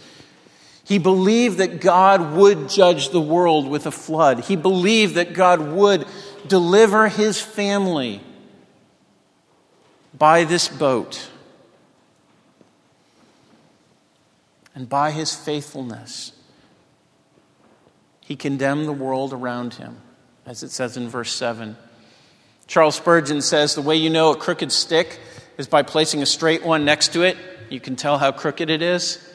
He 0.84 1.00
believed 1.00 1.58
that 1.58 1.82
God 1.82 2.34
would 2.34 2.70
judge 2.70 3.10
the 3.10 3.20
world 3.20 3.68
with 3.68 3.88
a 3.88 3.92
flood. 3.92 4.42
He 4.42 4.56
believed 4.56 5.16
that 5.16 5.34
God 5.34 5.62
would 5.62 6.06
deliver 6.48 7.08
his 7.08 7.42
family 7.42 8.22
by 10.16 10.44
this 10.44 10.68
boat. 10.68 11.28
And 14.76 14.88
by 14.88 15.10
his 15.10 15.34
faithfulness, 15.34 16.34
he 18.28 18.36
condemned 18.36 18.86
the 18.86 18.92
world 18.94 19.32
around 19.32 19.76
him, 19.76 20.02
as 20.46 20.62
it 20.62 20.70
says 20.70 20.98
in 20.98 21.08
verse 21.08 21.32
7. 21.34 21.78
Charles 22.68 22.96
Spurgeon 22.96 23.42
says 23.42 23.74
the 23.74 23.82
way 23.82 23.96
you 23.96 24.10
know 24.10 24.34
a 24.34 24.36
crooked 24.36 24.70
stick 24.70 25.18
is 25.58 25.70
by 25.70 25.82
placing 25.82 26.22
a 26.22 26.26
straight 26.26 26.62
one 26.62 26.84
next 26.84 27.14
to 27.14 27.22
it. 27.22 27.38
You 27.70 27.80
can 27.80 27.96
tell 27.96 28.18
how 28.18 28.34
crooked 28.34 28.70
it 28.70 28.82
is. 28.82 29.26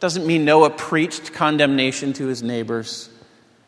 Doesn't 0.00 0.26
mean 0.26 0.46
Noah 0.46 0.70
preached 0.70 1.34
condemnation 1.34 2.14
to 2.14 2.28
his 2.28 2.42
neighbors. 2.42 3.10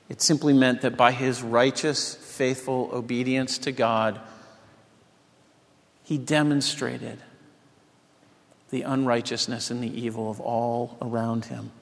It 0.08 0.22
simply 0.22 0.54
meant 0.54 0.80
that 0.80 0.96
by 0.96 1.12
his 1.12 1.42
righteous, 1.42 2.14
faithful 2.14 2.88
obedience 2.94 3.58
to 3.58 3.72
God, 3.72 4.20
he 6.02 6.16
demonstrated 6.16 7.18
the 8.70 8.82
unrighteousness 8.82 9.70
and 9.70 9.84
the 9.84 10.00
evil 10.00 10.30
of 10.30 10.40
all 10.40 10.96
around 11.02 11.44
him. 11.44 11.72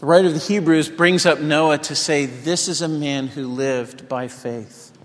The 0.00 0.06
writer 0.06 0.28
of 0.28 0.34
the 0.34 0.40
Hebrews 0.40 0.88
brings 0.88 1.26
up 1.26 1.40
Noah 1.40 1.76
to 1.76 1.94
say, 1.94 2.24
This 2.24 2.68
is 2.68 2.80
a 2.80 2.88
man 2.88 3.26
who 3.26 3.46
lived 3.46 4.08
by 4.08 4.28
faith 4.28 4.96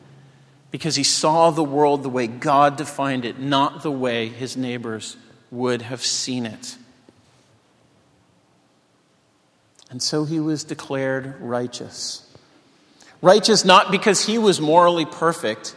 because 0.71 0.95
he 0.95 1.03
saw 1.03 1.51
the 1.51 1.65
world 1.65 2.01
the 2.01 2.10
way 2.10 2.27
God 2.27 2.77
defined 2.77 3.25
it, 3.25 3.38
not 3.38 3.84
the 3.84 3.91
way 3.91 4.29
his 4.29 4.55
neighbors 4.55 5.17
would 5.51 5.81
have 5.81 6.01
seen 6.01 6.45
it. 6.45 6.77
And 9.89 10.01
so 10.01 10.23
he 10.23 10.39
was 10.39 10.63
declared 10.63 11.36
righteous. 11.41 12.34
Righteous 13.21 13.65
not 13.65 13.91
because 13.91 14.25
he 14.25 14.38
was 14.38 14.62
morally 14.62 15.05
perfect, 15.05 15.75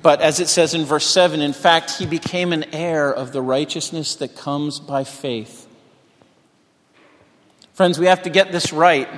but 0.00 0.22
as 0.22 0.40
it 0.40 0.48
says 0.48 0.72
in 0.72 0.86
verse 0.86 1.06
7, 1.06 1.42
in 1.42 1.52
fact, 1.52 1.98
he 1.98 2.06
became 2.06 2.54
an 2.54 2.64
heir 2.72 3.12
of 3.12 3.32
the 3.32 3.42
righteousness 3.42 4.14
that 4.16 4.34
comes 4.34 4.80
by 4.80 5.04
faith. 5.04 5.59
Friends, 7.80 7.98
we 7.98 8.08
have 8.08 8.24
to 8.24 8.28
get 8.28 8.52
this 8.52 8.74
right. 8.74 9.08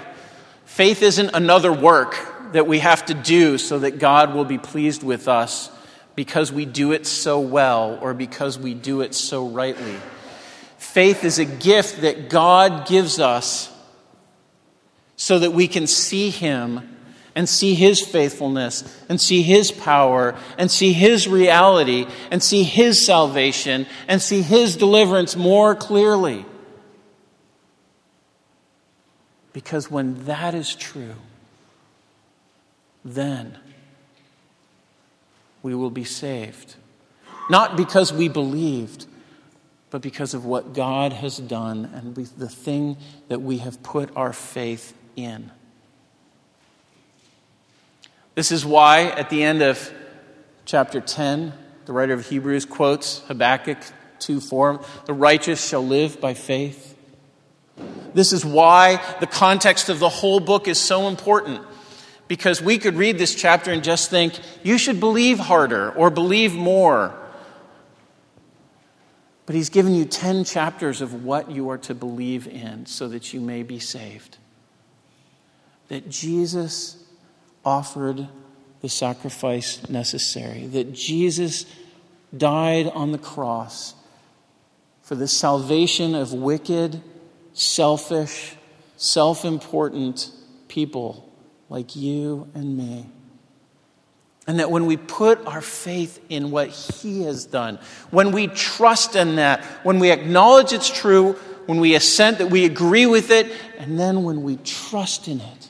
Faith 0.67 1.03
isn't 1.03 1.31
another 1.35 1.73
work 1.73 2.17
that 2.53 2.65
we 2.65 2.79
have 2.79 3.05
to 3.07 3.13
do 3.13 3.59
so 3.59 3.81
that 3.81 3.99
God 3.99 4.35
will 4.35 4.45
be 4.45 4.57
pleased 4.57 5.03
with 5.03 5.27
us 5.27 5.69
because 6.15 6.53
we 6.53 6.65
do 6.65 6.93
it 6.93 7.05
so 7.05 7.41
well 7.41 7.99
or 8.01 8.15
because 8.15 8.61
we 8.61 8.73
do 8.73 9.01
it 9.01 9.15
so 9.15 9.49
rightly. 9.49 9.97
Faith 10.79 11.25
is 11.25 11.41
a 11.41 11.45
gift 11.45 12.03
that 12.03 12.31
God 12.31 12.87
gives 12.87 13.19
us 13.19 13.69
so 15.17 15.41
that 15.41 15.53
we 15.53 15.67
can 15.67 15.89
see 15.89 16.31
Him 16.31 16.97
and 17.35 17.49
see 17.49 17.75
His 17.75 18.01
faithfulness 18.01 18.85
and 19.09 19.21
see 19.21 19.43
His 19.43 19.73
power 19.73 20.37
and 20.57 20.71
see 20.71 20.93
His 20.93 21.27
reality 21.27 22.07
and 22.31 22.41
see 22.41 22.63
His 22.63 23.05
salvation 23.05 23.87
and 24.07 24.23
see 24.23 24.41
His 24.41 24.77
deliverance 24.77 25.35
more 25.35 25.75
clearly. 25.75 26.47
Because 29.53 29.91
when 29.91 30.25
that 30.25 30.55
is 30.55 30.75
true, 30.75 31.15
then 33.05 33.59
we 35.63 35.75
will 35.75 35.91
be 35.91 36.05
saved. 36.05 36.77
Not 37.51 37.77
because 37.77 38.13
we 38.13 38.29
believed, 38.29 39.07
but 39.91 40.01
because 40.01 40.35
of 40.35 40.45
what 40.45 40.73
God 40.73 41.13
has 41.13 41.37
done 41.37 41.91
and 41.95 42.15
the 42.15 42.49
thing 42.49 42.97
that 43.29 43.43
we 43.43 43.59
have 43.59 43.83
put 43.83 44.11
our 44.17 44.33
faith 44.33 44.95
in. 45.17 45.51
This 48.35 48.51
is 48.51 48.65
why, 48.65 49.09
at 49.09 49.29
the 49.29 49.43
end 49.43 49.61
of 49.61 49.93
chapter 50.65 51.01
10, 51.01 51.53
the 51.85 51.93
writer 51.93 52.15
of 52.15 52.27
Hebrews 52.27 52.65
quotes 52.65 53.19
Habakkuk 53.27 53.79
2 54.21 54.41
4 54.41 54.81
The 55.05 55.13
righteous 55.13 55.69
shall 55.69 55.87
live 55.87 56.21
by 56.21 56.33
faith. 56.33 56.92
This 58.15 58.33
is 58.33 58.45
why 58.45 59.03
the 59.21 59.27
context 59.27 59.89
of 59.89 59.99
the 59.99 60.09
whole 60.09 60.41
book 60.41 60.69
is 60.69 60.79
so 60.79 61.09
important. 61.09 61.61
Because 62.29 62.63
we 62.63 62.79
could 62.79 62.95
read 62.95 63.19
this 63.19 63.35
chapter 63.35 63.73
and 63.73 63.83
just 63.83 64.11
think, 64.11 64.39
you 64.63 64.79
should 64.79 65.01
believe 65.01 65.39
harder 65.39 65.93
or 65.93 66.11
believe 66.11 66.55
more. 66.55 67.15
But 69.45 69.55
he's 69.55 69.71
given 69.71 69.95
you 69.95 70.05
10 70.05 70.45
chapters 70.45 71.01
of 71.01 71.25
what 71.25 71.51
you 71.51 71.69
are 71.71 71.79
to 71.79 71.95
believe 71.95 72.47
in 72.47 72.87
so 72.87 73.09
that 73.09 73.33
you 73.35 73.41
may 73.41 73.63
be 73.63 73.79
saved 73.79 74.39
that 75.93 76.09
Jesus 76.09 76.97
offered 77.67 78.27
the 78.81 78.89
sacrifice 78.89 79.87
necessary, 79.91 80.67
that 80.69 80.95
Jesus 80.95 81.67
died 82.35 82.87
on 82.95 83.13
the 83.13 83.19
cross 83.19 83.95
for 85.03 85.17
the 85.17 85.29
salvation 85.29 86.15
of 86.15 86.33
wicked, 86.33 87.03
selfish, 87.55 88.57
self 88.97 89.45
important 89.45 90.31
people 90.69 91.33
like 91.69 91.97
you 91.97 92.49
and 92.55 92.77
me. 92.77 93.07
And 94.47 94.59
that 94.59 94.71
when 94.71 94.87
we 94.87 94.97
put 94.97 95.47
our 95.47 95.61
faith 95.61 96.21
in 96.29 96.51
what 96.51 96.69
He 96.69 97.23
has 97.23 97.47
done, 97.47 97.79
when 98.11 98.33
we 98.33 98.49
trust 98.49 99.15
in 99.15 99.37
that, 99.37 99.65
when 99.85 99.99
we 99.99 100.11
acknowledge 100.11 100.73
it's 100.73 100.91
true, 100.91 101.35
when 101.67 101.79
we 101.79 101.95
assent 101.95 102.39
that 102.39 102.49
we 102.49 102.65
agree 102.65 103.07
with 103.07 103.31
it, 103.31 103.53
and 103.79 103.99
then 103.99 104.25
when 104.25 104.43
we 104.43 104.57
trust 104.57 105.29
in 105.29 105.41
it, 105.41 105.69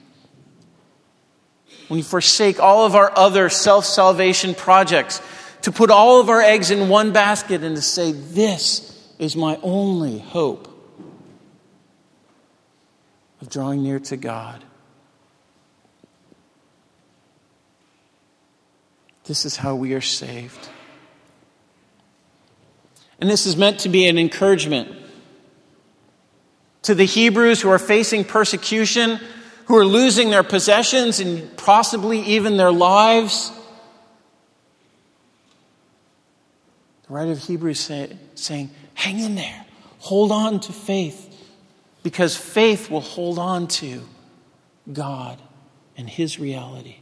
when 1.89 1.99
we 1.99 2.03
forsake 2.03 2.59
all 2.61 2.87
of 2.87 2.95
our 2.95 3.13
other 3.17 3.51
self 3.51 3.85
salvation 3.85 4.55
projects, 4.55 5.21
to 5.63 5.71
put 5.71 5.91
all 5.91 6.21
of 6.21 6.29
our 6.29 6.41
eggs 6.41 6.71
in 6.71 6.89
one 6.89 7.13
basket 7.13 7.63
and 7.63 7.77
to 7.77 7.83
say, 7.83 8.13
This 8.13 9.13
is 9.19 9.37
my 9.37 9.59
only 9.63 10.19
hope 10.19 10.72
of 13.43 13.51
drawing 13.51 13.83
near 13.83 13.99
to 13.99 14.17
God. 14.17 14.65
This 19.25 19.45
is 19.45 19.57
how 19.57 19.75
we 19.75 19.93
are 19.93 20.01
saved. 20.01 20.71
And 23.21 23.29
this 23.29 23.45
is 23.45 23.55
meant 23.57 23.81
to 23.81 23.91
be 23.91 24.09
an 24.09 24.17
encouragement 24.17 24.91
to 26.83 26.95
the 26.95 27.05
Hebrews 27.05 27.61
who 27.61 27.69
are 27.69 27.79
facing 27.79 28.25
persecution 28.25 29.21
who 29.67 29.77
are 29.77 29.85
losing 29.85 30.31
their 30.31 30.43
possessions 30.43 31.21
and 31.21 31.57
possibly 31.57 32.21
even 32.21 32.57
their 32.57 32.73
lives. 32.73 33.53
The 37.07 37.15
writer 37.15 37.33
of 37.33 37.39
Hebrews 37.39 37.81
say, 37.81 38.17
saying, 38.35 38.71
hang 38.95 39.21
in 39.21 39.35
there, 39.35 39.65
hold 39.99 40.33
on 40.33 40.61
to 40.61 40.73
faith, 40.73 41.32
because 42.03 42.37
faith 42.37 42.91
will 42.91 43.01
hold 43.01 43.39
on 43.39 43.67
to 43.69 44.03
God 44.93 45.41
and 45.97 46.09
His 46.09 46.39
reality. 46.39 46.97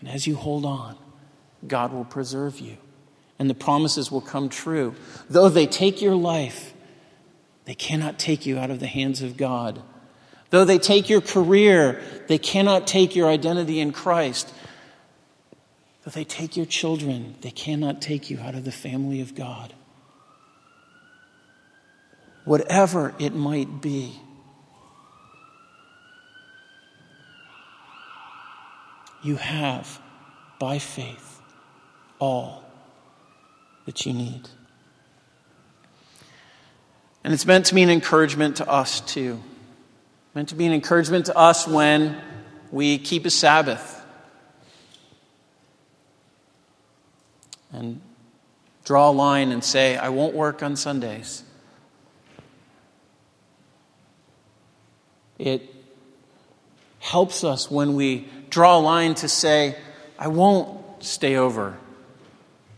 And 0.00 0.08
as 0.08 0.26
you 0.26 0.34
hold 0.34 0.64
on, 0.64 0.96
God 1.66 1.92
will 1.92 2.04
preserve 2.04 2.58
you, 2.58 2.76
and 3.38 3.48
the 3.48 3.54
promises 3.54 4.10
will 4.10 4.20
come 4.20 4.48
true. 4.48 4.94
Though 5.30 5.48
they 5.48 5.66
take 5.66 6.02
your 6.02 6.16
life, 6.16 6.74
they 7.66 7.74
cannot 7.74 8.18
take 8.18 8.44
you 8.44 8.58
out 8.58 8.70
of 8.70 8.80
the 8.80 8.88
hands 8.88 9.22
of 9.22 9.36
God. 9.36 9.80
Though 10.50 10.64
they 10.64 10.78
take 10.78 11.08
your 11.08 11.20
career, 11.20 12.02
they 12.26 12.38
cannot 12.38 12.86
take 12.86 13.14
your 13.14 13.28
identity 13.28 13.78
in 13.78 13.92
Christ. 13.92 14.52
Though 16.04 16.10
they 16.10 16.24
take 16.24 16.56
your 16.56 16.66
children, 16.66 17.36
they 17.42 17.52
cannot 17.52 18.02
take 18.02 18.28
you 18.28 18.40
out 18.40 18.54
of 18.54 18.64
the 18.64 18.72
family 18.72 19.20
of 19.20 19.34
God. 19.34 19.72
Whatever 22.44 23.14
it 23.18 23.34
might 23.34 23.80
be. 23.80 24.20
You 29.22 29.36
have, 29.36 30.00
by 30.58 30.78
faith, 30.78 31.40
all 32.18 32.64
that 33.86 34.04
you 34.04 34.12
need. 34.12 34.48
And 37.22 37.32
it's 37.32 37.46
meant 37.46 37.66
to 37.66 37.74
be 37.74 37.82
an 37.82 37.90
encouragement 37.90 38.56
to 38.56 38.68
us 38.68 39.00
too. 39.00 39.40
Meant 40.34 40.48
to 40.48 40.56
be 40.56 40.66
an 40.66 40.72
encouragement 40.72 41.26
to 41.26 41.36
us 41.36 41.68
when 41.68 42.20
we 42.72 42.98
keep 42.98 43.24
a 43.24 43.30
Sabbath. 43.30 44.02
and 47.72 48.00
draw 48.84 49.10
a 49.10 49.12
line 49.12 49.50
and 49.50 49.64
say, 49.64 49.96
I 49.96 50.10
won't 50.10 50.34
work 50.34 50.62
on 50.62 50.76
Sundays. 50.76 51.42
It 55.42 55.74
helps 57.00 57.42
us 57.42 57.68
when 57.68 57.96
we 57.96 58.28
draw 58.48 58.78
a 58.78 58.80
line 58.80 59.16
to 59.16 59.28
say, 59.28 59.76
I 60.16 60.28
won't 60.28 61.02
stay 61.02 61.34
over 61.34 61.76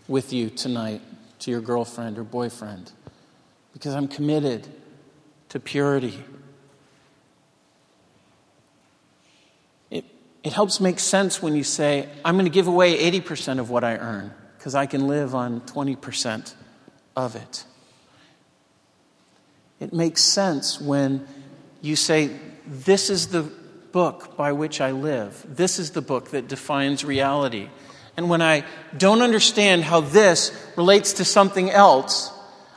with 0.08 0.32
you 0.32 0.48
tonight 0.48 1.02
to 1.40 1.50
your 1.50 1.60
girlfriend 1.60 2.16
or 2.16 2.24
boyfriend 2.24 2.90
because 3.74 3.94
I'm 3.94 4.08
committed 4.08 4.66
to 5.50 5.60
purity. 5.60 6.24
It, 9.90 10.06
it 10.42 10.54
helps 10.54 10.80
make 10.80 11.00
sense 11.00 11.42
when 11.42 11.54
you 11.54 11.64
say, 11.64 12.08
I'm 12.24 12.36
going 12.36 12.46
to 12.46 12.50
give 12.50 12.66
away 12.66 12.96
80% 13.10 13.58
of 13.58 13.68
what 13.68 13.84
I 13.84 13.98
earn 13.98 14.32
because 14.56 14.74
I 14.74 14.86
can 14.86 15.06
live 15.06 15.34
on 15.34 15.60
20% 15.60 16.54
of 17.14 17.36
it. 17.36 17.66
It 19.80 19.92
makes 19.92 20.22
sense 20.22 20.80
when 20.80 21.28
you 21.82 21.96
say, 21.96 22.30
This 22.66 23.10
is 23.10 23.28
the 23.28 23.42
book 23.92 24.36
by 24.36 24.52
which 24.52 24.80
I 24.80 24.90
live. 24.90 25.44
This 25.48 25.78
is 25.78 25.92
the 25.92 26.02
book 26.02 26.30
that 26.30 26.48
defines 26.48 27.04
reality. 27.04 27.68
And 28.16 28.28
when 28.28 28.42
I 28.42 28.64
don't 28.96 29.22
understand 29.22 29.84
how 29.84 30.00
this 30.00 30.52
relates 30.76 31.14
to 31.14 31.24
something 31.24 31.70
else, 31.70 32.32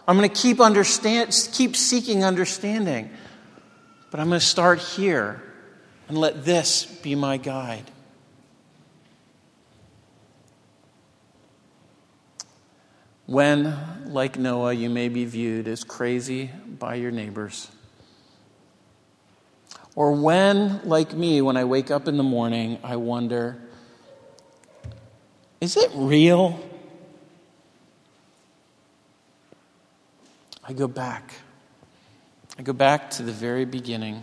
I'm 0.08 0.18
going 0.18 0.30
to 0.30 0.36
keep, 0.36 0.60
understand, 0.60 1.36
keep 1.54 1.76
seeking 1.76 2.24
understanding. 2.24 3.10
But 4.10 4.20
I'm 4.20 4.28
going 4.30 4.40
to 4.40 4.46
start 4.46 4.80
here 4.80 5.42
and 6.08 6.18
let 6.18 6.46
this 6.46 6.86
be 6.86 7.16
my 7.16 7.38
guide. 7.38 7.92
When, 13.26 13.76
like 14.06 14.40
Noah, 14.40 14.74
you 14.74 14.90
may 14.90 15.10
be 15.10 15.26
viewed 15.26 15.68
as 15.68 15.84
crazy 15.84 16.50
by 16.66 16.96
your 16.96 17.12
neighbors. 17.12 17.70
Or 19.98 20.12
when, 20.12 20.88
like 20.88 21.14
me, 21.14 21.42
when 21.42 21.58
I 21.58 21.64
wake 21.64 21.90
up 21.90 22.08
in 22.08 22.18
the 22.18 22.24
morning, 22.24 22.78
I 22.84 22.98
wonder, 22.98 23.58
is 25.60 25.76
it 25.76 25.90
real? 25.96 26.64
I 30.64 30.74
go 30.74 30.88
back. 30.88 31.34
I 32.60 32.62
go 32.62 32.74
back 32.74 33.10
to 33.12 33.24
the 33.24 33.32
very 33.32 33.66
beginning. 33.66 34.22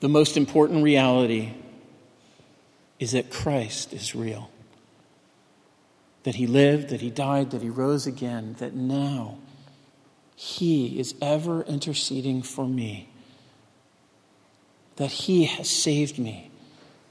The 0.00 0.10
most 0.10 0.36
important 0.36 0.84
reality 0.84 1.54
is 2.98 3.12
that 3.12 3.30
Christ 3.30 3.94
is 3.94 4.14
real. 4.14 4.50
That 6.24 6.34
he 6.34 6.46
lived, 6.46 6.90
that 6.90 7.00
he 7.00 7.08
died, 7.08 7.52
that 7.52 7.62
he 7.62 7.70
rose 7.70 8.06
again, 8.06 8.56
that 8.58 8.74
now 8.74 9.38
he 10.34 11.00
is 11.00 11.14
ever 11.22 11.62
interceding 11.62 12.42
for 12.42 12.68
me. 12.68 13.08
That 14.96 15.10
he 15.10 15.44
has 15.44 15.68
saved 15.68 16.18
me, 16.18 16.50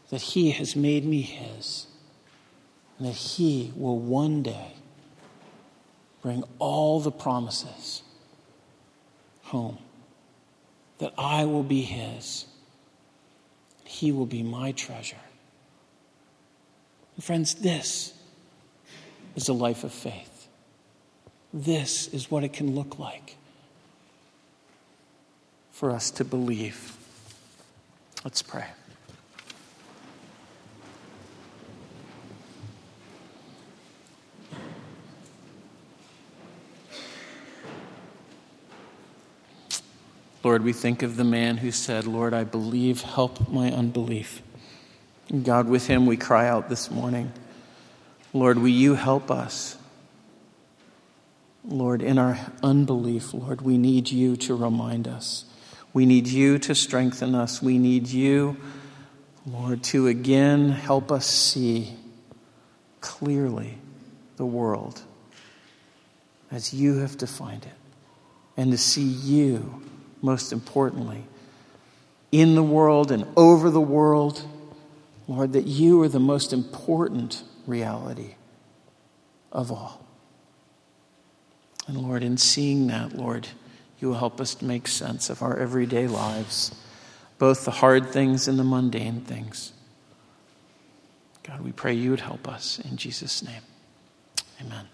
that 0.10 0.22
he 0.22 0.52
has 0.52 0.76
made 0.76 1.06
me 1.06 1.22
his 1.22 1.88
and 2.98 3.08
that 3.08 3.16
He 3.16 3.72
will 3.76 4.00
one 4.00 4.42
day 4.42 4.74
bring 6.22 6.44
all 6.60 7.00
the 7.00 7.12
promises 7.12 8.02
home, 9.44 9.78
that 10.98 11.14
I 11.18 11.46
will 11.46 11.64
be 11.64 11.82
His, 11.82 12.46
He 13.84 14.12
will 14.12 14.26
be 14.26 14.44
my 14.44 14.72
treasure. 14.72 15.18
And 17.16 17.24
friends, 17.24 17.56
this 17.56 18.14
is 19.36 19.48
a 19.50 19.54
life 19.54 19.84
of 19.84 19.92
faith. 19.92 20.48
This 21.54 22.08
is 22.08 22.32
what 22.32 22.44
it 22.44 22.54
can 22.54 22.76
look 22.76 23.00
like 23.00 23.36
for 25.72 25.92
us 25.92 26.12
to 26.12 26.26
believe. 26.26 26.98
Let's 28.26 28.42
pray. 28.42 28.66
Lord, 40.44 40.64
we 40.64 40.74
think 40.74 41.04
of 41.04 41.18
the 41.18 41.24
man 41.24 41.58
who 41.58 41.70
said, 41.70 42.08
Lord, 42.08 42.34
I 42.34 42.44
believe, 42.44 43.02
help 43.02 43.48
my 43.48 43.72
unbelief. 43.72 44.42
God, 45.44 45.68
with 45.68 45.86
him 45.86 46.08
we 46.08 46.18
cry 46.18 46.48
out 46.48 46.68
this 46.68 46.90
morning, 46.90 47.32
Lord, 48.34 48.58
will 48.58 48.68
you 48.70 48.96
help 48.96 49.30
us? 49.30 49.78
Lord, 51.64 52.02
in 52.02 52.18
our 52.18 52.40
unbelief, 52.64 53.36
Lord, 53.36 53.62
we 53.62 53.78
need 53.78 54.10
you 54.10 54.36
to 54.38 54.56
remind 54.56 55.08
us. 55.08 55.46
We 55.96 56.06
need 56.06 56.28
you 56.28 56.60
to 56.60 56.76
strengthen 56.76 57.36
us. 57.36 57.62
We 57.62 57.78
need 57.78 58.10
you, 58.10 58.58
Lord, 59.46 59.82
to 59.86 60.08
again 60.08 60.68
help 60.68 61.10
us 61.10 61.26
see 61.26 61.96
clearly 63.00 63.78
the 64.36 64.46
world 64.46 65.02
as 66.52 66.74
you 66.74 66.98
have 66.98 67.18
defined 67.18 67.64
it 67.64 67.72
and 68.58 68.74
to 68.74 68.78
see 68.78 69.04
you 69.04 69.82
most 70.22 70.52
importantly, 70.52 71.24
in 72.30 72.56
the 72.56 72.64
world 72.64 73.10
and 73.10 73.26
over 73.38 73.70
the 73.70 73.80
world. 73.80 74.46
Lord, 75.30 75.54
that 75.54 75.66
you 75.66 76.02
are 76.02 76.10
the 76.10 76.20
most 76.20 76.52
important 76.52 77.42
reality 77.66 78.36
of 79.50 79.72
all. 79.72 80.06
And 81.88 81.98
Lord, 81.98 82.22
in 82.22 82.36
seeing 82.36 82.88
that, 82.88 83.16
Lord, 83.16 83.48
you 84.06 84.14
help 84.14 84.40
us 84.40 84.54
to 84.56 84.66
make 84.66 84.88
sense 84.88 85.32
of 85.32 85.42
our 85.42 85.58
everyday 85.58 86.08
lives, 86.08 86.72
both 87.40 87.66
the 87.66 87.72
hard 87.72 88.10
things 88.10 88.48
and 88.48 88.60
the 88.60 88.64
mundane 88.64 89.22
things. 89.22 89.74
God, 91.42 91.62
we 91.62 91.72
pray 91.72 91.94
you 91.94 92.12
would 92.12 92.22
help 92.22 92.48
us. 92.48 92.80
In 92.80 92.98
Jesus' 92.98 93.42
name, 93.42 93.62
amen. 94.62 94.86